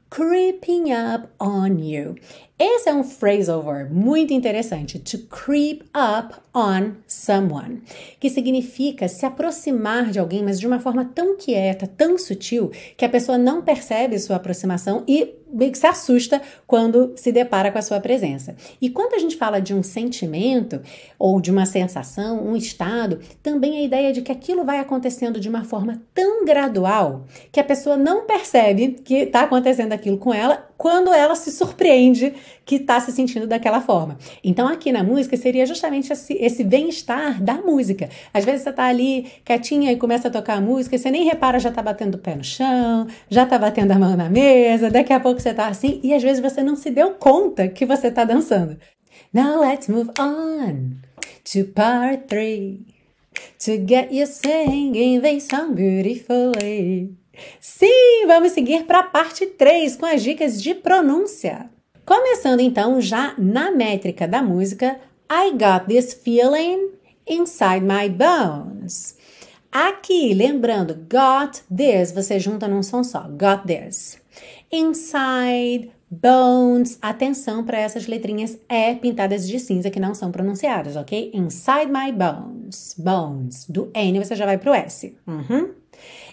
creeping 0.09 0.91
up 0.93 1.27
on 1.39 1.77
you. 1.79 2.15
Esse 2.61 2.89
é 2.89 2.93
um 2.93 3.05
phrasal 3.05 3.63
verb 3.63 3.93
muito 3.93 4.33
interessante, 4.33 4.99
to 4.99 5.17
creep 5.29 5.81
up 5.95 6.35
on 6.53 6.95
someone, 7.07 7.81
que 8.19 8.29
significa 8.29 9.07
se 9.07 9.25
aproximar 9.25 10.11
de 10.11 10.19
alguém, 10.19 10.43
mas 10.43 10.59
de 10.59 10.67
uma 10.67 10.77
forma 10.77 11.05
tão 11.05 11.37
quieta, 11.37 11.87
tão 11.87 12.17
sutil, 12.17 12.69
que 12.97 13.05
a 13.05 13.09
pessoa 13.09 13.37
não 13.37 13.61
percebe 13.61 14.19
sua 14.19 14.35
aproximação 14.35 15.05
e 15.07 15.35
se 15.73 15.87
assusta 15.87 16.41
quando 16.67 17.13
se 17.15 17.31
depara 17.31 17.71
com 17.71 17.79
a 17.79 17.81
sua 17.81 18.01
presença. 18.01 18.57
E 18.81 18.89
quando 18.89 19.13
a 19.13 19.19
gente 19.19 19.37
fala 19.37 19.61
de 19.61 19.73
um 19.73 19.81
sentimento 19.81 20.81
ou 21.17 21.39
de 21.39 21.49
uma 21.49 21.65
sensação, 21.65 22.45
um 22.45 22.57
estado, 22.57 23.21
também 23.41 23.77
a 23.77 23.83
ideia 23.83 24.11
de 24.11 24.21
que 24.21 24.33
aquilo 24.33 24.65
vai 24.65 24.79
acontecendo 24.79 25.39
de 25.39 25.47
uma 25.47 25.63
forma 25.63 26.01
tão 26.13 26.43
gradual 26.43 27.25
que 27.53 27.59
a 27.59 27.63
pessoa 27.63 27.95
não 27.95 28.25
percebe 28.25 28.99
que 29.03 29.15
está 29.15 29.43
acontecendo 29.43 29.93
aquilo 29.93 30.17
com 30.17 30.33
ela 30.33 30.68
quando 30.79 31.11
ela 31.13 31.35
se 31.35 31.51
surpreende 31.51 32.33
que 32.65 32.75
está 32.75 33.01
se 33.01 33.11
sentindo 33.11 33.45
daquela 33.45 33.81
forma. 33.81 34.17
Então, 34.41 34.65
aqui 34.65 34.93
na 34.93 35.03
música 35.03 35.35
seria 35.35 35.65
justamente 35.65 36.13
esse, 36.13 36.33
esse 36.35 36.63
bem-estar 36.63 37.43
da 37.43 37.55
música. 37.55 38.09
Às 38.33 38.45
vezes 38.45 38.61
você 38.61 38.69
está 38.69 38.85
ali 38.85 39.29
quietinha 39.43 39.91
e 39.91 39.97
começa 39.97 40.29
a 40.29 40.31
tocar 40.31 40.53
a 40.53 40.61
música 40.61 40.95
e 40.95 40.99
você 40.99 41.11
nem 41.11 41.25
repara, 41.25 41.59
já 41.59 41.67
está 41.67 41.81
batendo 41.81 42.15
o 42.15 42.17
pé 42.17 42.33
no 42.33 42.45
chão, 42.45 43.07
já 43.29 43.43
está 43.43 43.59
batendo 43.59 43.91
a 43.91 43.99
mão 43.99 44.15
na 44.15 44.29
mesa, 44.29 44.89
daqui 44.89 45.11
a 45.11 45.19
pouco 45.19 45.41
você 45.41 45.49
está 45.49 45.67
assim 45.67 45.99
e 46.01 46.13
às 46.13 46.23
vezes 46.23 46.41
você 46.41 46.63
não 46.63 46.77
se 46.77 46.89
deu 46.89 47.11
conta 47.11 47.67
que 47.67 47.85
você 47.85 48.07
está 48.07 48.23
dançando. 48.23 48.77
Now 49.33 49.59
let's 49.59 49.89
move 49.89 50.11
on 50.17 51.01
to 51.51 51.65
part 51.75 52.29
three. 52.29 52.85
To 53.65 53.85
get 53.85 54.13
you 54.13 54.25
singing 54.25 55.19
they 55.19 55.41
song 55.41 55.75
beautifully. 55.75 57.19
Sim, 57.59 58.25
vamos 58.27 58.51
seguir 58.51 58.85
para 58.85 58.99
a 58.99 59.03
parte 59.03 59.45
3 59.45 59.95
com 59.95 60.05
as 60.05 60.23
dicas 60.23 60.61
de 60.61 60.73
pronúncia. 60.73 61.69
Começando 62.05 62.59
então 62.59 62.99
já 62.99 63.35
na 63.37 63.71
métrica 63.71 64.27
da 64.27 64.41
música 64.41 64.99
I 65.31 65.51
got 65.51 65.87
this 65.87 66.13
feeling 66.13 66.89
inside 67.27 67.85
my 67.85 68.09
bones. 68.09 69.15
Aqui, 69.71 70.33
lembrando, 70.33 70.95
got 70.95 71.61
this, 71.69 72.11
você 72.11 72.39
junta 72.39 72.67
num 72.67 72.81
som 72.81 73.03
só, 73.03 73.29
got 73.29 73.67
this. 73.67 74.17
Inside, 74.71 75.91
bones, 76.09 76.97
atenção 76.99 77.63
para 77.63 77.79
essas 77.79 78.07
letrinhas 78.07 78.57
E 78.67 78.95
pintadas 78.95 79.47
de 79.47 79.59
cinza 79.59 79.91
que 79.91 79.99
não 79.99 80.15
são 80.15 80.31
pronunciadas, 80.31 80.95
ok? 80.95 81.29
Inside 81.33 81.91
my 81.91 82.11
bones, 82.11 82.95
bones. 82.97 83.65
Do 83.69 83.91
N 83.93 84.17
você 84.17 84.35
já 84.35 84.45
vai 84.47 84.57
pro 84.57 84.73
S. 84.73 85.15
Uhum. 85.27 85.69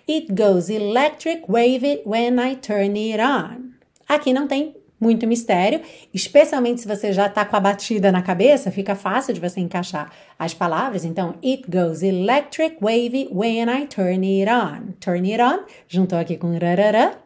It 0.09 0.33
goes 0.33 0.71
electric 0.71 1.45
wavy 1.49 2.03
when 2.05 2.39
I 2.39 2.55
turn 2.55 2.97
it 2.97 3.21
on. 3.21 3.73
Aqui 4.09 4.33
não 4.33 4.47
tem 4.47 4.77
muito 5.01 5.27
mistério, 5.27 5.81
especialmente 6.13 6.81
se 6.81 6.89
você 6.89 7.13
já 7.13 7.27
está 7.27 7.45
com 7.45 7.57
a 7.57 7.61
batida 7.61 8.11
na 8.11 8.23
cabeça, 8.23 8.71
fica 8.71 8.95
fácil 8.95 9.35
de 9.35 9.41
você 9.41 9.61
encaixar 9.61 10.11
as 10.39 10.55
palavras. 10.55 11.05
Então, 11.05 11.35
it 11.45 11.65
goes 11.69 12.03
electric 12.03 12.79
wavy 12.81 13.29
when 13.31 13.69
I 13.69 13.87
turn 13.87 14.25
it 14.25 14.51
on. 14.51 14.93
Turn 15.01 15.29
it 15.31 15.43
on, 15.43 15.65
juntou 15.89 16.19
aqui 16.19 16.37
com 16.37 16.53
rarara. 16.53 17.19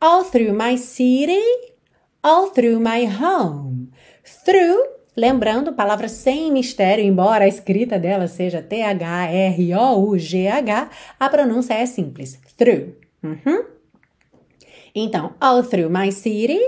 All 0.00 0.24
through 0.24 0.52
my 0.52 0.76
city, 0.76 1.40
all 2.22 2.48
through 2.50 2.80
my 2.80 3.06
home. 3.06 3.90
Through 4.44 4.99
Lembrando, 5.16 5.72
palavra 5.72 6.08
sem 6.08 6.52
mistério, 6.52 7.04
embora 7.04 7.44
a 7.44 7.48
escrita 7.48 7.98
dela 7.98 8.28
seja 8.28 8.62
T-H-R-O-U-G-H, 8.62 9.00
a 11.18 11.28
pronúncia 11.28 11.74
é 11.74 11.84
simples. 11.86 12.38
Through. 12.56 12.94
Uhum. 13.22 13.64
Então, 14.94 15.34
all 15.40 15.62
through 15.62 15.90
my 15.90 16.10
city, 16.10 16.60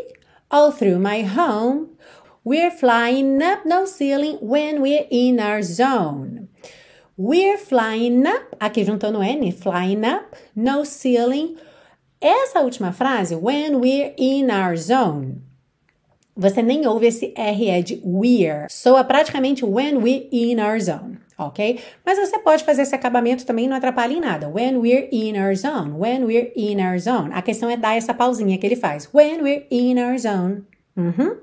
all 0.50 0.72
through 0.72 0.98
my 0.98 1.22
home, 1.22 1.88
we're 2.44 2.70
flying 2.70 3.40
up 3.42 3.64
no 3.64 3.86
ceiling 3.86 4.38
when 4.42 4.80
we're 4.80 5.06
in 5.10 5.38
our 5.38 5.62
zone. 5.62 6.48
We're 7.16 7.58
flying 7.58 8.26
up, 8.26 8.56
aqui 8.58 8.84
juntando 8.84 9.22
N, 9.22 9.52
flying 9.52 10.04
up, 10.04 10.34
no 10.54 10.84
ceiling. 10.84 11.56
Essa 12.20 12.60
última 12.60 12.92
frase, 12.92 13.36
when 13.36 13.80
we're 13.80 14.14
in 14.16 14.50
our 14.50 14.76
zone, 14.76 15.42
você 16.36 16.62
nem 16.62 16.86
ouve 16.86 17.06
esse 17.06 17.32
R 17.36 17.68
é 17.68 17.82
de 17.82 18.00
we're. 18.04 18.66
Soa 18.70 19.04
praticamente 19.04 19.64
when 19.64 19.98
we're 19.98 20.28
in 20.32 20.58
our 20.60 20.80
zone, 20.80 21.18
ok? 21.36 21.80
Mas 22.04 22.18
você 22.18 22.38
pode 22.38 22.64
fazer 22.64 22.82
esse 22.82 22.94
acabamento 22.94 23.44
também, 23.44 23.68
não 23.68 23.76
atrapalha 23.76 24.12
em 24.12 24.20
nada. 24.20 24.48
When 24.48 24.78
we're 24.78 25.08
in 25.12 25.36
our 25.36 25.54
zone. 25.54 25.92
When 25.96 26.24
we're 26.24 26.52
in 26.56 26.80
our 26.80 26.98
zone. 26.98 27.30
A 27.32 27.42
questão 27.42 27.68
é 27.68 27.76
dar 27.76 27.96
essa 27.96 28.14
pausinha 28.14 28.56
que 28.58 28.66
ele 28.66 28.76
faz. 28.76 29.08
When 29.12 29.42
we're 29.42 29.66
in 29.70 29.98
our 29.98 30.18
zone. 30.18 30.62
Uhum. 30.96 31.36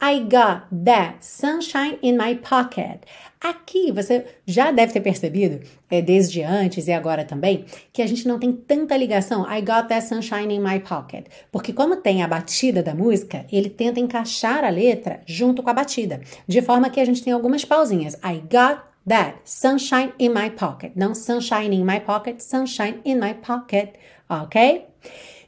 I 0.00 0.20
got 0.20 0.68
that 0.84 1.24
sunshine 1.24 1.98
in 2.02 2.16
my 2.16 2.36
pocket. 2.36 3.00
Aqui 3.40 3.90
você 3.90 4.24
já 4.46 4.70
deve 4.70 4.92
ter 4.92 5.00
percebido, 5.00 5.60
é, 5.90 6.00
desde 6.00 6.42
antes 6.42 6.86
e 6.86 6.92
agora 6.92 7.24
também, 7.24 7.64
que 7.92 8.00
a 8.00 8.06
gente 8.06 8.26
não 8.26 8.38
tem 8.38 8.52
tanta 8.52 8.96
ligação. 8.96 9.44
I 9.50 9.60
got 9.60 9.88
that 9.88 10.02
sunshine 10.02 10.54
in 10.54 10.60
my 10.60 10.78
pocket. 10.80 11.26
Porque, 11.50 11.72
como 11.72 11.96
tem 11.96 12.22
a 12.22 12.28
batida 12.28 12.82
da 12.82 12.94
música, 12.94 13.44
ele 13.50 13.68
tenta 13.68 13.98
encaixar 13.98 14.64
a 14.64 14.70
letra 14.70 15.20
junto 15.26 15.62
com 15.62 15.70
a 15.70 15.74
batida, 15.74 16.20
de 16.46 16.62
forma 16.62 16.90
que 16.90 17.00
a 17.00 17.04
gente 17.04 17.22
tem 17.22 17.32
algumas 17.32 17.64
pausinhas. 17.64 18.14
I 18.24 18.40
got 18.40 18.82
that 19.08 19.38
sunshine 19.44 20.12
in 20.18 20.28
my 20.28 20.50
pocket. 20.50 20.92
Não 20.94 21.12
sunshine 21.12 21.74
in 21.74 21.84
my 21.84 21.98
pocket, 21.98 22.40
sunshine 22.40 23.00
in 23.04 23.16
my 23.16 23.34
pocket. 23.34 23.94
Ok? 24.28 24.84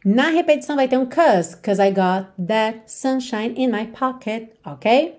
Na 0.04 0.30
repetição 0.30 0.76
vai 0.76 0.88
ter 0.88 0.96
um 0.96 1.06
cause, 1.06 1.54
cause 1.54 1.78
I 1.78 1.90
got 1.90 2.32
that 2.38 2.90
sunshine 2.90 3.54
in 3.56 3.70
my 3.70 3.86
pocket, 3.86 4.58
ok? 4.64 5.16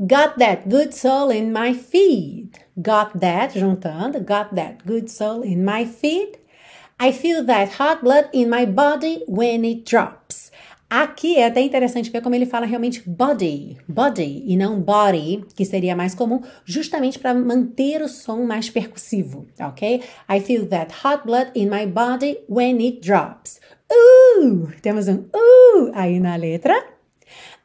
Got 0.00 0.38
that 0.38 0.68
good 0.68 0.92
soul 0.92 1.30
in 1.30 1.52
my 1.52 1.72
feet. 1.72 2.58
Got 2.76 3.20
that, 3.20 3.54
juntando, 3.54 4.18
got 4.24 4.52
that 4.56 4.84
good 4.84 5.08
soul 5.08 5.42
in 5.42 5.64
my 5.64 5.84
feet. 5.84 6.38
I 6.98 7.12
feel 7.12 7.44
that 7.44 7.74
hot 7.74 8.02
blood 8.02 8.28
in 8.32 8.50
my 8.50 8.64
body 8.64 9.22
when 9.28 9.64
it 9.64 9.86
drops. 9.86 10.50
Aqui 10.94 11.38
é 11.38 11.46
até 11.46 11.62
interessante 11.62 12.10
ver 12.10 12.20
como 12.20 12.34
ele 12.34 12.44
fala 12.44 12.66
realmente 12.66 13.02
body, 13.08 13.78
body 13.88 14.44
e 14.46 14.58
não 14.58 14.78
body, 14.78 15.42
que 15.56 15.64
seria 15.64 15.96
mais 15.96 16.14
comum, 16.14 16.42
justamente 16.66 17.18
para 17.18 17.32
manter 17.32 18.02
o 18.02 18.08
som 18.08 18.44
mais 18.44 18.68
percussivo, 18.68 19.46
ok? 19.58 20.02
I 20.28 20.40
feel 20.40 20.66
that 20.66 20.92
hot 21.02 21.24
blood 21.24 21.50
in 21.54 21.70
my 21.70 21.86
body 21.86 22.40
when 22.46 22.76
it 22.86 23.00
drops. 23.00 23.58
Uh! 23.90 24.68
Temos 24.82 25.08
um 25.08 25.24
uh 25.34 25.92
aí 25.94 26.20
na 26.20 26.36
letra. 26.36 26.74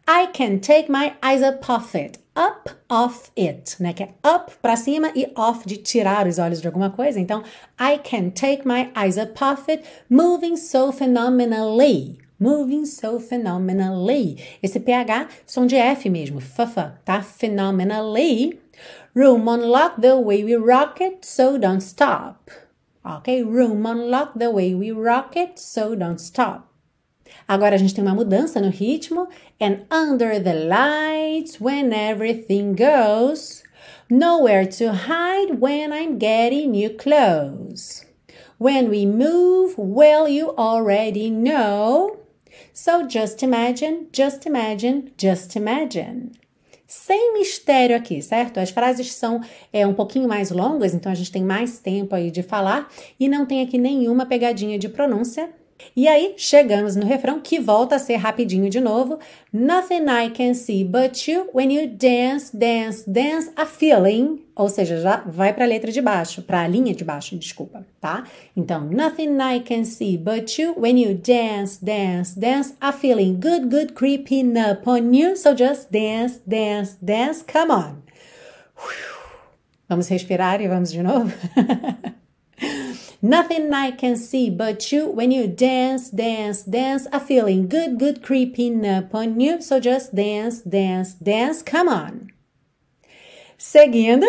I 0.08 0.28
can 0.28 0.60
take 0.60 0.90
my 0.90 1.12
eyes 1.22 1.44
up 1.44 1.70
off 1.70 1.98
it. 1.98 2.20
Up 2.34 2.72
off 2.90 3.30
it, 3.38 3.76
né? 3.84 3.92
Que 3.92 4.04
é 4.04 4.10
up 4.26 4.54
para 4.62 4.78
cima 4.78 5.12
e 5.14 5.30
off 5.36 5.68
de 5.68 5.76
tirar 5.76 6.28
os 6.28 6.40
olhos 6.40 6.62
de 6.62 6.68
alguma 6.68 6.92
coisa. 6.92 7.20
Então, 7.20 7.44
I 7.78 7.98
can 7.98 8.30
take 8.30 8.66
my 8.66 8.90
eyes 8.96 9.18
up 9.18 9.34
off 9.44 9.70
it, 9.70 9.84
moving 10.10 10.56
so 10.56 10.94
phenomenally. 10.94 12.26
Moving 12.40 12.86
so 12.86 13.20
phenomenally. 13.20 14.38
Esse 14.62 14.80
PH, 14.80 15.28
som 15.46 15.66
de 15.66 15.76
F 15.76 16.08
mesmo, 16.08 16.40
fafa, 16.40 17.00
tá? 17.04 17.24
Phenomenally. 17.24 18.60
Room 19.16 19.48
unlock 19.48 20.00
the 20.00 20.16
way 20.20 20.44
we 20.44 20.56
rock 20.56 21.02
it, 21.02 21.26
so 21.26 21.58
don't 21.58 21.82
stop. 21.82 22.52
Ok? 23.04 23.44
Room 23.44 23.86
unlock 23.88 24.38
the 24.38 24.52
way 24.52 24.76
we 24.76 24.92
rock 24.92 25.36
it, 25.36 25.58
so 25.60 25.96
don't 25.96 26.20
stop. 26.20 26.68
Agora 27.48 27.74
a 27.74 27.78
gente 27.78 27.96
tem 27.96 28.04
uma 28.04 28.14
mudança 28.14 28.62
no 28.62 28.70
ritmo. 28.70 29.28
And 29.60 29.88
under 29.90 30.40
the 30.40 30.54
lights, 30.54 31.60
when 31.60 31.92
everything 31.92 32.76
goes, 32.76 33.64
nowhere 34.10 34.68
to 34.68 34.92
hide 34.92 35.60
when 35.60 35.92
I'm 35.92 36.20
getting 36.20 36.76
you 36.76 36.92
close. 36.92 38.06
When 38.60 38.90
we 38.90 39.08
move, 39.08 39.76
well, 39.78 40.28
you 40.28 40.54
already 40.56 41.32
know. 41.32 42.18
So 42.80 43.08
just 43.10 43.42
imagine, 43.42 44.08
just 44.14 44.46
imagine, 44.46 45.12
just 45.18 45.56
imagine. 45.56 46.30
Sem 46.86 47.34
mistério 47.34 47.96
aqui, 47.96 48.22
certo? 48.22 48.60
As 48.60 48.70
frases 48.70 49.12
são 49.16 49.42
é, 49.74 49.88
um 49.88 49.96
pouquinho 49.96 50.28
mais 50.28 50.52
longas, 50.52 50.94
então 50.94 51.12
a 51.12 51.16
gente 51.16 51.32
tem 51.32 51.44
mais 51.44 51.80
tempo 51.80 52.14
aí 52.14 52.30
de 52.30 52.44
falar 52.44 52.88
e 53.20 53.28
não 53.28 53.48
tem 53.48 53.64
aqui 53.64 53.80
nenhuma 53.80 54.28
pegadinha 54.28 54.78
de 54.78 54.88
pronúncia. 54.88 55.50
E 55.96 56.08
aí, 56.08 56.34
chegamos 56.38 56.96
no 56.96 57.06
refrão 57.06 57.40
que 57.40 57.60
volta 57.60 57.96
a 57.96 58.00
ser 58.00 58.16
rapidinho 58.16 58.70
de 58.70 58.80
novo. 58.80 59.20
Nothing 59.52 60.06
I 60.10 60.30
can 60.30 60.54
see 60.54 60.84
but 60.84 61.28
you 61.28 61.50
when 61.54 61.72
you 61.74 61.88
dance, 61.88 62.56
dance, 62.56 63.04
dance 63.10 63.52
a 63.56 63.66
feeling. 63.66 64.44
Ou 64.56 64.70
seja, 64.70 65.00
já 65.00 65.24
vai 65.26 65.54
para 65.54 65.66
a 65.66 65.68
letra 65.68 65.92
de 65.92 66.02
baixo, 66.02 66.42
para 66.42 66.62
a 66.62 66.68
linha 66.68 66.94
de 66.94 67.04
baixo, 67.04 67.38
desculpa, 67.38 67.86
tá? 68.02 68.24
Então, 68.56 68.82
nothing 68.82 69.38
I 69.40 69.60
can 69.60 69.84
see 69.84 70.18
but 70.18 70.60
you 70.60 70.74
when 70.78 71.00
you 71.00 71.16
dance, 71.16 71.84
dance, 71.84 72.40
dance 72.40 72.74
a 72.82 72.92
feeling 72.92 73.40
good, 73.40 73.68
good 73.68 73.94
creeping 73.94 74.54
up 74.58 74.88
on 74.90 75.14
you. 75.14 75.36
So 75.36 75.54
just 75.56 75.92
dance, 75.92 76.40
dance, 76.46 76.98
dance. 77.02 77.44
Come 77.44 77.72
on. 77.72 78.04
Vamos 79.90 80.08
respirar 80.10 80.62
e 80.62 80.68
vamos 80.68 80.92
de 80.92 81.02
novo? 81.02 81.32
Nothing 83.22 83.74
I 83.74 83.92
can 83.92 84.16
see 84.16 84.50
but 84.50 84.92
you 84.92 85.08
when 85.08 85.32
you 85.32 85.48
dance, 85.48 86.10
dance, 86.10 86.62
dance. 86.64 87.08
A 87.12 87.20
feeling 87.20 87.68
good, 87.68 87.98
good 87.98 88.22
creeping 88.22 88.86
up 88.86 89.16
on 89.16 89.40
you. 89.40 89.62
So 89.62 89.80
just 89.80 90.14
dance, 90.14 90.62
dance, 90.62 91.14
dance. 91.14 91.64
Come 91.64 91.90
on. 91.90 92.32
Seguindo, 93.58 94.28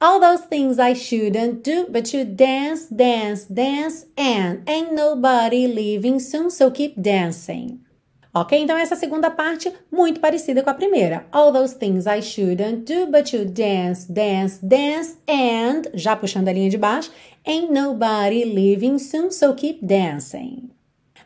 all 0.00 0.20
those 0.20 0.42
things 0.42 0.78
I 0.78 0.92
shouldn't 0.92 1.64
do, 1.64 1.86
but 1.90 2.14
you 2.14 2.24
dance, 2.24 2.86
dance, 2.86 3.44
dance, 3.44 4.06
and 4.16 4.66
ain't 4.68 4.92
nobody 4.92 5.66
leaving 5.66 6.20
soon, 6.20 6.50
so 6.50 6.70
keep 6.70 7.00
dancing. 7.00 7.84
Ok? 8.32 8.56
Então, 8.56 8.78
essa 8.78 8.94
segunda 8.94 9.30
parte, 9.30 9.72
muito 9.90 10.20
parecida 10.20 10.62
com 10.62 10.70
a 10.70 10.74
primeira. 10.74 11.26
All 11.32 11.52
those 11.52 11.74
things 11.74 12.06
I 12.06 12.22
shouldn't 12.22 12.84
do, 12.84 13.10
but 13.10 13.32
you 13.32 13.44
dance, 13.44 14.10
dance, 14.10 14.64
dance, 14.64 15.16
and, 15.28 15.90
já 15.94 16.14
puxando 16.14 16.48
a 16.48 16.52
linha 16.52 16.70
de 16.70 16.78
baixo, 16.78 17.10
ain't 17.44 17.72
nobody 17.72 18.44
leaving 18.44 18.98
soon, 18.98 19.32
so 19.32 19.54
keep 19.54 19.84
dancing. 19.84 20.70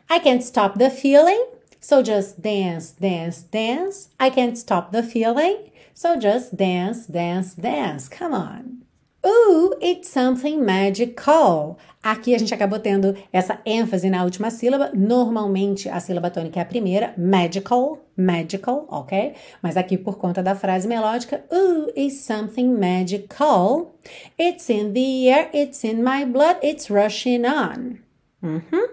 I 0.09 0.19
can't 0.19 0.43
stop 0.43 0.79
the 0.79 0.89
feeling, 0.89 1.45
so 1.79 2.01
just 2.01 2.41
dance, 2.41 2.95
dance, 2.99 3.43
dance. 3.51 4.09
I 4.19 4.31
can't 4.31 4.57
stop 4.57 4.91
the 4.91 5.03
feeling, 5.03 5.71
so 5.93 6.15
just 6.15 6.55
dance, 6.55 7.05
dance, 7.05 7.53
dance. 7.55 8.09
Come 8.09 8.33
on. 8.33 8.84
Ooh, 9.25 9.73
it's 9.81 10.09
something 10.09 10.63
magical. 10.63 11.77
Aqui 12.03 12.35
a 12.35 12.37
gente 12.37 12.53
acabou 12.53 12.77
tendo 12.77 13.17
essa 13.33 13.59
ênfase 13.65 14.07
na 14.07 14.23
última 14.23 14.51
sílaba. 14.51 14.91
Normalmente 14.93 15.89
a 15.89 15.99
sílaba 15.99 16.29
tônica 16.29 16.59
é 16.59 16.61
a 16.61 16.65
primeira, 16.65 17.15
magical, 17.17 18.05
magical, 18.15 18.85
ok? 18.87 19.33
Mas 19.63 19.75
aqui 19.75 19.97
por 19.97 20.19
conta 20.19 20.43
da 20.43 20.53
frase 20.53 20.87
melódica, 20.87 21.43
ooh, 21.51 21.91
it's 21.95 22.17
something 22.17 22.67
magical. 22.67 23.95
It's 24.37 24.69
in 24.69 24.93
the 24.93 25.29
air, 25.29 25.49
it's 25.51 25.83
in 25.83 26.03
my 26.03 26.23
blood, 26.25 26.57
it's 26.61 26.91
rushing 26.91 27.45
on. 27.45 27.97
Uhum. 28.43 28.89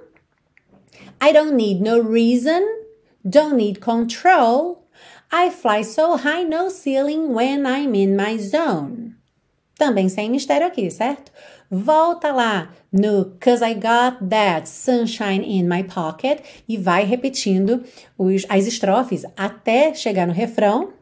I 1.21 1.33
don't 1.33 1.55
need 1.55 1.83
no 1.83 2.01
reason, 2.01 2.63
don't 3.23 3.57
need 3.57 3.81
control. 3.81 4.89
I 5.31 5.51
fly 5.51 5.83
so 5.83 6.17
high, 6.17 6.45
no 6.45 6.71
ceiling 6.71 7.35
when 7.35 7.67
I'm 7.67 7.95
in 7.95 8.17
my 8.17 8.39
zone. 8.39 9.02
Também 9.77 10.09
sem 10.09 10.31
mistério 10.31 10.67
aqui, 10.67 10.91
certo? 10.91 11.33
Volta 11.71 12.31
lá 12.31 12.71
no 12.93 13.37
Cause 13.41 13.65
I 13.65 13.75
Got 13.75 14.29
That 14.29 14.69
Sunshine 14.69 15.45
in 15.45 15.65
My 15.65 15.83
Pocket 15.83 16.41
e 16.69 16.77
vai 16.77 17.05
repetindo 17.05 17.83
os, 18.19 18.45
as 18.49 18.67
estrofes 18.67 19.25
até 19.37 19.95
chegar 19.95 20.27
no 20.27 20.33
refrão. 20.33 20.93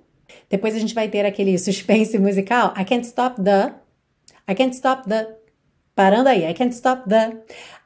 Depois 0.48 0.74
a 0.74 0.78
gente 0.78 0.94
vai 0.94 1.08
ter 1.08 1.26
aquele 1.26 1.58
suspense 1.58 2.16
musical. 2.18 2.72
I 2.78 2.84
can't 2.84 3.04
stop 3.04 3.42
the. 3.42 3.74
I 4.48 4.54
can't 4.54 4.74
stop 4.74 5.08
the. 5.08 5.36
Parando 5.94 6.28
aí. 6.28 6.48
I 6.48 6.54
can't 6.54 6.74
stop 6.74 7.08
the. 7.08 7.36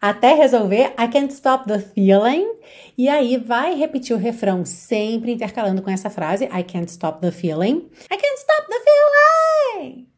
Até 0.01 0.35
resolver. 0.35 0.93
I 0.99 1.09
can't 1.11 1.33
stop 1.33 1.67
the 1.67 1.79
feeling. 1.79 2.47
E 2.97 3.09
aí 3.09 3.39
vai 3.39 3.75
repetir 3.75 4.15
o 4.15 4.19
refrão 4.19 4.65
sempre 4.65 5.33
intercalando 5.33 5.83
com 5.83 5.91
essa 5.91 6.11
frase. 6.11 6.45
I 6.45 6.63
can't 6.63 6.91
stop 6.91 7.21
the 7.21 7.31
feeling. 7.31 7.91
I 8.11 8.17
can't 8.17 8.39
stop 8.39 8.69
the 8.69 8.81
feeling. 8.81 10.14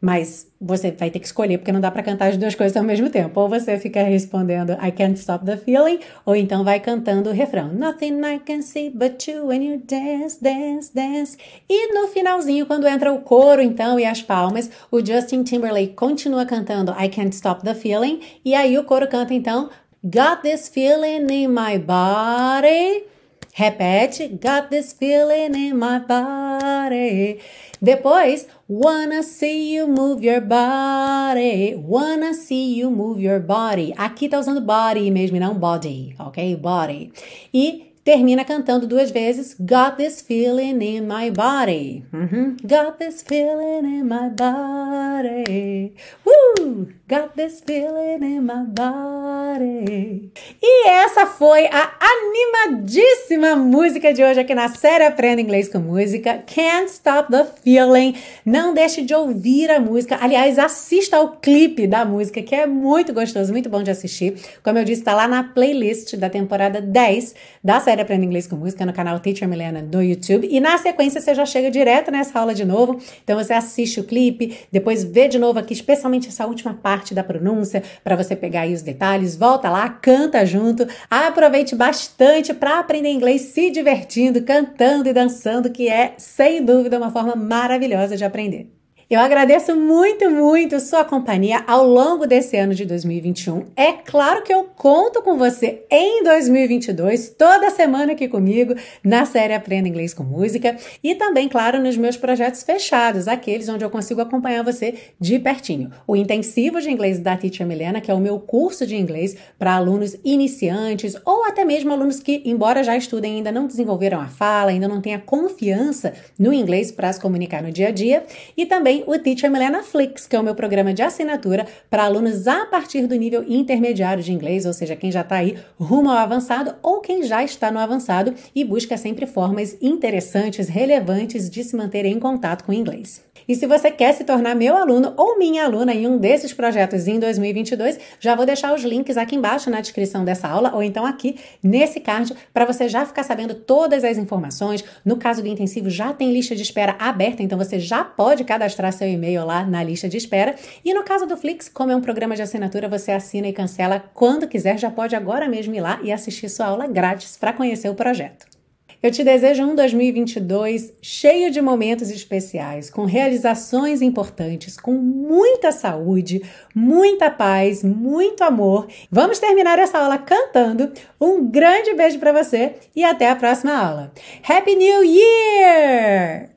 Mas 0.00 0.50
você 0.58 0.90
vai 0.90 1.10
ter 1.10 1.18
que 1.18 1.26
escolher, 1.26 1.58
porque 1.58 1.72
não 1.72 1.80
dá 1.80 1.90
para 1.90 2.02
cantar 2.02 2.28
as 2.30 2.36
duas 2.36 2.54
coisas 2.54 2.74
ao 2.76 2.82
mesmo 2.82 3.10
tempo. 3.10 3.38
Ou 3.38 3.48
você 3.48 3.78
fica 3.78 4.02
respondendo 4.02 4.72
I 4.72 4.90
can't 4.90 5.18
stop 5.18 5.44
the 5.44 5.58
feeling, 5.58 6.00
ou 6.24 6.34
então 6.34 6.64
vai 6.64 6.80
cantando 6.80 7.28
o 7.28 7.32
refrão 7.32 7.68
Nothing 7.68 8.20
I 8.20 8.38
can 8.38 8.62
see 8.62 8.88
but 8.88 9.28
you 9.28 9.46
when 9.46 9.62
you 9.62 9.82
dance, 9.86 10.42
dance, 10.42 10.94
dance. 10.94 11.36
E 11.68 11.92
no 11.92 12.08
finalzinho, 12.08 12.64
quando 12.64 12.88
entra 12.88 13.12
o 13.12 13.20
coro, 13.20 13.60
então, 13.60 14.00
e 14.00 14.06
as 14.06 14.22
palmas, 14.22 14.70
o 14.90 15.04
Justin 15.04 15.42
Timberlake 15.42 15.94
continua 15.94 16.46
cantando 16.46 16.94
I 16.98 17.08
can't 17.08 17.34
stop 17.34 17.62
the 17.62 17.74
feeling, 17.74 18.20
e 18.42 18.54
aí 18.54 18.78
o 18.78 18.84
coro 18.84 19.06
canta 19.06 19.34
então 19.34 19.68
Got 20.02 20.40
this 20.42 20.66
feeling 20.66 21.28
in 21.28 21.48
my 21.48 21.76
body. 21.76 23.04
Repete, 23.52 24.28
got 24.40 24.70
this 24.70 24.94
feeling 24.94 25.54
in 25.54 25.74
my 25.74 25.98
body. 25.98 27.38
Depois, 27.82 28.46
wanna 28.70 29.24
see 29.24 29.74
you 29.74 29.88
move 29.88 30.22
your 30.22 30.40
body. 30.40 31.74
Wanna 31.74 32.32
see 32.32 32.78
you 32.78 32.88
move 32.88 33.20
your 33.20 33.40
body. 33.40 33.92
Aqui 33.96 34.28
tá 34.28 34.38
usando 34.38 34.60
body 34.60 35.10
mesmo, 35.10 35.40
não 35.40 35.54
body, 35.54 36.14
ok? 36.16 36.54
Body. 36.54 37.10
E 37.52 37.89
termina 38.10 38.44
cantando 38.44 38.88
duas 38.88 39.08
vezes 39.12 39.54
Got 39.60 39.96
this 39.96 40.20
feeling 40.20 40.82
in 40.82 41.06
my 41.06 41.30
body. 41.30 42.04
Uhum. 42.12 42.56
Got 42.62 42.98
this 42.98 43.22
feeling 43.22 43.84
in 43.84 44.04
my 44.04 44.30
body. 44.30 45.94
Woo! 46.24 46.88
Got 47.08 47.34
this 47.36 47.62
feeling 47.64 48.22
in 48.22 48.40
my 48.40 48.64
body. 48.66 50.32
E 50.60 50.88
essa 50.88 51.26
foi 51.26 51.66
a 51.66 51.92
animadíssima 52.00 53.54
música 53.56 54.12
de 54.12 54.24
hoje 54.24 54.40
aqui 54.40 54.54
na 54.54 54.68
série 54.68 55.04
Aprenda 55.04 55.40
Inglês 55.40 55.68
com 55.68 55.78
Música. 55.78 56.42
Can't 56.46 56.90
Stop 56.90 57.30
the 57.30 57.44
Feeling. 57.62 58.14
Não 58.44 58.74
deixe 58.74 59.02
de 59.02 59.14
ouvir 59.14 59.70
a 59.70 59.78
música. 59.78 60.18
Aliás, 60.20 60.58
assista 60.58 61.16
ao 61.16 61.36
clipe 61.36 61.86
da 61.86 62.04
música, 62.04 62.42
que 62.42 62.54
é 62.54 62.66
muito 62.66 63.12
gostoso, 63.12 63.52
muito 63.52 63.68
bom 63.68 63.82
de 63.82 63.90
assistir. 63.90 64.34
Como 64.62 64.78
eu 64.78 64.84
disse, 64.84 65.00
está 65.00 65.14
lá 65.14 65.28
na 65.28 65.44
playlist 65.44 66.16
da 66.16 66.30
temporada 66.30 66.80
10 66.80 67.34
da 67.62 67.78
série 67.80 67.99
Aprenda 68.00 68.24
Inglês 68.24 68.46
com 68.46 68.56
Música 68.56 68.84
no 68.86 68.92
canal 68.92 69.20
Teacher 69.20 69.48
Milena 69.48 69.82
do 69.82 70.02
YouTube. 70.02 70.48
E 70.50 70.60
na 70.60 70.78
sequência 70.78 71.20
você 71.20 71.34
já 71.34 71.44
chega 71.44 71.70
direto 71.70 72.10
nessa 72.10 72.38
aula 72.38 72.54
de 72.54 72.64
novo. 72.64 72.98
Então 73.22 73.36
você 73.36 73.52
assiste 73.52 74.00
o 74.00 74.04
clipe, 74.04 74.58
depois 74.72 75.04
vê 75.04 75.28
de 75.28 75.38
novo 75.38 75.58
aqui, 75.58 75.72
especialmente 75.72 76.28
essa 76.28 76.46
última 76.46 76.74
parte 76.74 77.14
da 77.14 77.22
pronúncia 77.22 77.82
para 78.02 78.16
você 78.16 78.34
pegar 78.34 78.62
aí 78.62 78.74
os 78.74 78.82
detalhes. 78.82 79.36
Volta 79.36 79.68
lá, 79.70 79.88
canta 79.88 80.44
junto. 80.46 80.86
Aproveite 81.10 81.74
bastante 81.74 82.54
para 82.54 82.78
aprender 82.78 83.10
inglês 83.10 83.42
se 83.42 83.70
divertindo, 83.70 84.42
cantando 84.42 85.08
e 85.08 85.12
dançando, 85.12 85.70
que 85.70 85.88
é 85.88 86.14
sem 86.16 86.64
dúvida 86.64 86.98
uma 86.98 87.10
forma 87.10 87.36
maravilhosa 87.36 88.16
de 88.16 88.24
aprender. 88.24 88.79
Eu 89.10 89.18
agradeço 89.18 89.74
muito, 89.74 90.30
muito 90.30 90.78
sua 90.78 91.04
companhia 91.04 91.64
ao 91.66 91.84
longo 91.84 92.28
desse 92.28 92.56
ano 92.56 92.72
de 92.72 92.84
2021. 92.84 93.64
É 93.74 93.90
claro 93.90 94.44
que 94.44 94.54
eu 94.54 94.62
conto 94.76 95.20
com 95.20 95.36
você 95.36 95.82
em 95.90 96.22
2022, 96.22 97.30
toda 97.30 97.70
semana 97.70 98.12
aqui 98.12 98.28
comigo, 98.28 98.72
na 99.02 99.24
série 99.24 99.52
Aprenda 99.52 99.88
Inglês 99.88 100.14
com 100.14 100.22
Música 100.22 100.76
e 101.02 101.16
também, 101.16 101.48
claro, 101.48 101.82
nos 101.82 101.96
meus 101.96 102.16
projetos 102.16 102.62
fechados, 102.62 103.26
aqueles 103.26 103.68
onde 103.68 103.84
eu 103.84 103.90
consigo 103.90 104.20
acompanhar 104.20 104.62
você 104.62 104.94
de 105.18 105.40
pertinho. 105.40 105.90
O 106.06 106.14
Intensivo 106.14 106.80
de 106.80 106.88
Inglês 106.88 107.18
da 107.18 107.36
Teacher 107.36 107.66
Milena, 107.66 108.00
que 108.00 108.12
é 108.12 108.14
o 108.14 108.20
meu 108.20 108.38
curso 108.38 108.86
de 108.86 108.94
inglês 108.94 109.36
para 109.58 109.74
alunos 109.74 110.16
iniciantes 110.24 111.16
ou 111.24 111.46
até 111.46 111.64
mesmo 111.64 111.92
alunos 111.92 112.20
que, 112.20 112.42
embora 112.44 112.84
já 112.84 112.96
estudem, 112.96 113.38
ainda 113.38 113.50
não 113.50 113.66
desenvolveram 113.66 114.20
a 114.20 114.28
fala, 114.28 114.70
ainda 114.70 114.86
não 114.86 115.00
têm 115.00 115.16
a 115.16 115.20
confiança 115.20 116.12
no 116.38 116.54
inglês 116.54 116.92
para 116.92 117.12
se 117.12 117.20
comunicar 117.20 117.60
no 117.60 117.72
dia 117.72 117.88
a 117.88 117.90
dia, 117.90 118.22
e 118.56 118.64
também 118.64 118.99
o 119.06 119.18
Teacher 119.18 119.50
Milena 119.50 119.82
Flix, 119.82 120.26
que 120.26 120.36
é 120.36 120.40
o 120.40 120.42
meu 120.42 120.54
programa 120.54 120.92
de 120.92 121.02
assinatura 121.02 121.66
para 121.88 122.04
alunos 122.04 122.46
a 122.46 122.66
partir 122.66 123.06
do 123.06 123.14
nível 123.14 123.44
intermediário 123.48 124.22
de 124.22 124.32
inglês, 124.32 124.66
ou 124.66 124.72
seja, 124.72 124.96
quem 124.96 125.10
já 125.10 125.20
está 125.20 125.36
aí 125.36 125.58
rumo 125.78 126.10
ao 126.10 126.16
avançado 126.16 126.74
ou 126.82 127.00
quem 127.00 127.22
já 127.22 127.42
está 127.42 127.70
no 127.70 127.78
avançado 127.78 128.34
e 128.54 128.64
busca 128.64 128.96
sempre 128.96 129.26
formas 129.26 129.76
interessantes, 129.80 130.68
relevantes 130.68 131.48
de 131.48 131.64
se 131.64 131.76
manter 131.76 132.04
em 132.04 132.18
contato 132.18 132.64
com 132.64 132.72
o 132.72 132.74
inglês. 132.74 133.29
E 133.50 133.54
se 133.56 133.66
você 133.66 133.90
quer 133.90 134.12
se 134.12 134.22
tornar 134.22 134.54
meu 134.54 134.76
aluno 134.76 135.12
ou 135.16 135.36
minha 135.36 135.64
aluna 135.64 135.92
em 135.92 136.06
um 136.06 136.16
desses 136.16 136.52
projetos 136.52 137.08
em 137.08 137.18
2022, 137.18 137.98
já 138.20 138.36
vou 138.36 138.46
deixar 138.46 138.72
os 138.72 138.84
links 138.84 139.16
aqui 139.16 139.34
embaixo 139.34 139.68
na 139.68 139.80
descrição 139.80 140.24
dessa 140.24 140.46
aula 140.46 140.72
ou 140.72 140.80
então 140.84 141.04
aqui 141.04 141.36
nesse 141.60 141.98
card 141.98 142.32
para 142.54 142.64
você 142.64 142.88
já 142.88 143.04
ficar 143.04 143.24
sabendo 143.24 143.56
todas 143.56 144.04
as 144.04 144.16
informações. 144.18 144.84
No 145.04 145.16
caso 145.16 145.42
do 145.42 145.48
intensivo, 145.48 145.90
já 145.90 146.12
tem 146.12 146.32
lista 146.32 146.54
de 146.54 146.62
espera 146.62 146.94
aberta, 146.96 147.42
então 147.42 147.58
você 147.58 147.80
já 147.80 148.04
pode 148.04 148.44
cadastrar 148.44 148.92
seu 148.92 149.08
e-mail 149.08 149.44
lá 149.44 149.64
na 149.64 149.82
lista 149.82 150.08
de 150.08 150.16
espera. 150.16 150.54
E 150.84 150.94
no 150.94 151.02
caso 151.02 151.26
do 151.26 151.36
Flix, 151.36 151.68
como 151.68 151.90
é 151.90 151.96
um 151.96 152.00
programa 152.00 152.36
de 152.36 152.42
assinatura, 152.42 152.88
você 152.88 153.10
assina 153.10 153.48
e 153.48 153.52
cancela 153.52 153.98
quando 154.14 154.46
quiser, 154.46 154.78
já 154.78 154.92
pode 154.92 155.16
agora 155.16 155.48
mesmo 155.48 155.74
ir 155.74 155.80
lá 155.80 155.98
e 156.04 156.12
assistir 156.12 156.48
sua 156.48 156.66
aula 156.66 156.86
grátis 156.86 157.36
para 157.36 157.52
conhecer 157.52 157.88
o 157.88 157.96
projeto. 157.96 158.59
Eu 159.02 159.10
te 159.10 159.24
desejo 159.24 159.64
um 159.64 159.74
2022 159.74 160.92
cheio 161.00 161.50
de 161.50 161.62
momentos 161.62 162.10
especiais, 162.10 162.90
com 162.90 163.06
realizações 163.06 164.02
importantes, 164.02 164.76
com 164.76 164.92
muita 164.92 165.72
saúde, 165.72 166.42
muita 166.74 167.30
paz, 167.30 167.82
muito 167.82 168.44
amor. 168.44 168.88
Vamos 169.10 169.38
terminar 169.38 169.78
essa 169.78 169.98
aula 169.98 170.18
cantando. 170.18 170.92
Um 171.18 171.50
grande 171.50 171.94
beijo 171.94 172.18
para 172.18 172.32
você 172.32 172.74
e 172.94 173.02
até 173.02 173.30
a 173.30 173.36
próxima 173.36 173.72
aula. 173.72 174.12
Happy 174.46 174.76
New 174.76 175.02
Year! 175.02 176.49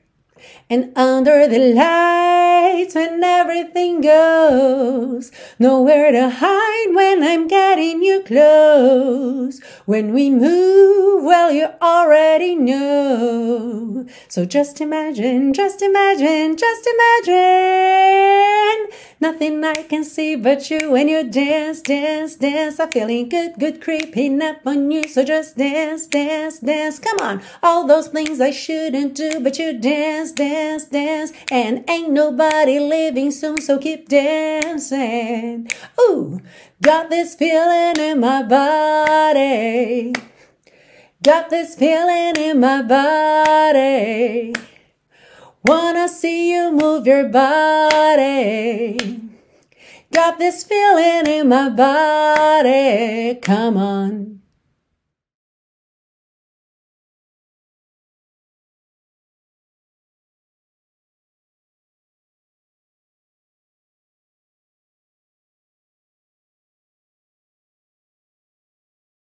And 0.73 0.91
under 0.95 1.47
the 1.47 1.59
lights 1.75 2.95
when 2.95 3.23
everything 3.23 4.01
goes, 4.01 5.31
nowhere 5.59 6.11
to 6.11 6.31
hide 6.31 6.95
when 6.95 7.21
I'm 7.21 7.47
getting 7.47 8.01
you 8.01 8.23
close. 8.23 9.61
When 9.85 10.13
we 10.13 10.31
move, 10.31 11.25
well, 11.25 11.51
you 11.51 11.67
already 11.79 12.55
know. 12.55 14.07
So 14.27 14.45
just 14.45 14.81
imagine, 14.81 15.53
just 15.53 15.83
imagine, 15.83 16.57
just 16.57 16.89
imagine. 16.95 18.02
Nothing 19.23 19.63
I 19.63 19.83
can 19.83 20.03
see 20.03 20.35
but 20.35 20.69
you 20.69 20.91
when 20.91 21.07
you 21.07 21.23
dance, 21.23 21.79
dance, 21.79 22.35
dance. 22.35 22.77
I'm 22.77 22.91
feeling 22.91 23.29
good, 23.29 23.53
good 23.57 23.79
creeping 23.79 24.41
up 24.41 24.67
on 24.67 24.91
you. 24.91 25.07
So 25.07 25.23
just 25.23 25.55
dance, 25.55 26.07
dance, 26.07 26.59
dance. 26.59 26.99
Come 26.99 27.19
on. 27.21 27.41
All 27.63 27.87
those 27.87 28.09
things 28.09 28.41
I 28.41 28.51
shouldn't 28.51 29.15
do, 29.15 29.39
but 29.39 29.57
you 29.57 29.79
dance, 29.79 30.33
dance, 30.33 30.83
dance. 30.83 31.31
And 31.49 31.89
ain't 31.89 32.11
nobody 32.11 32.81
living 32.81 33.31
soon, 33.31 33.61
so 33.61 33.77
keep 33.77 34.09
dancing. 34.09 35.69
Ooh, 36.01 36.41
got 36.81 37.09
this 37.09 37.33
feeling 37.33 37.95
in 37.95 38.19
my 38.19 38.43
body. 38.43 40.11
Got 41.23 41.49
this 41.49 41.75
feeling 41.75 42.35
in 42.35 42.59
my 42.59 42.81
body. 42.81 44.53
Wanna 45.65 46.09
see 46.09 46.51
you 46.53 46.71
move 46.71 47.07
your 47.07 47.29
body. 47.29 48.97
Got 50.11 50.37
this 50.37 50.65
feeling 50.65 51.25
in 51.25 51.47
my 51.47 51.69
body. 51.69 53.35
Come 53.41 53.77
on. 53.77 54.42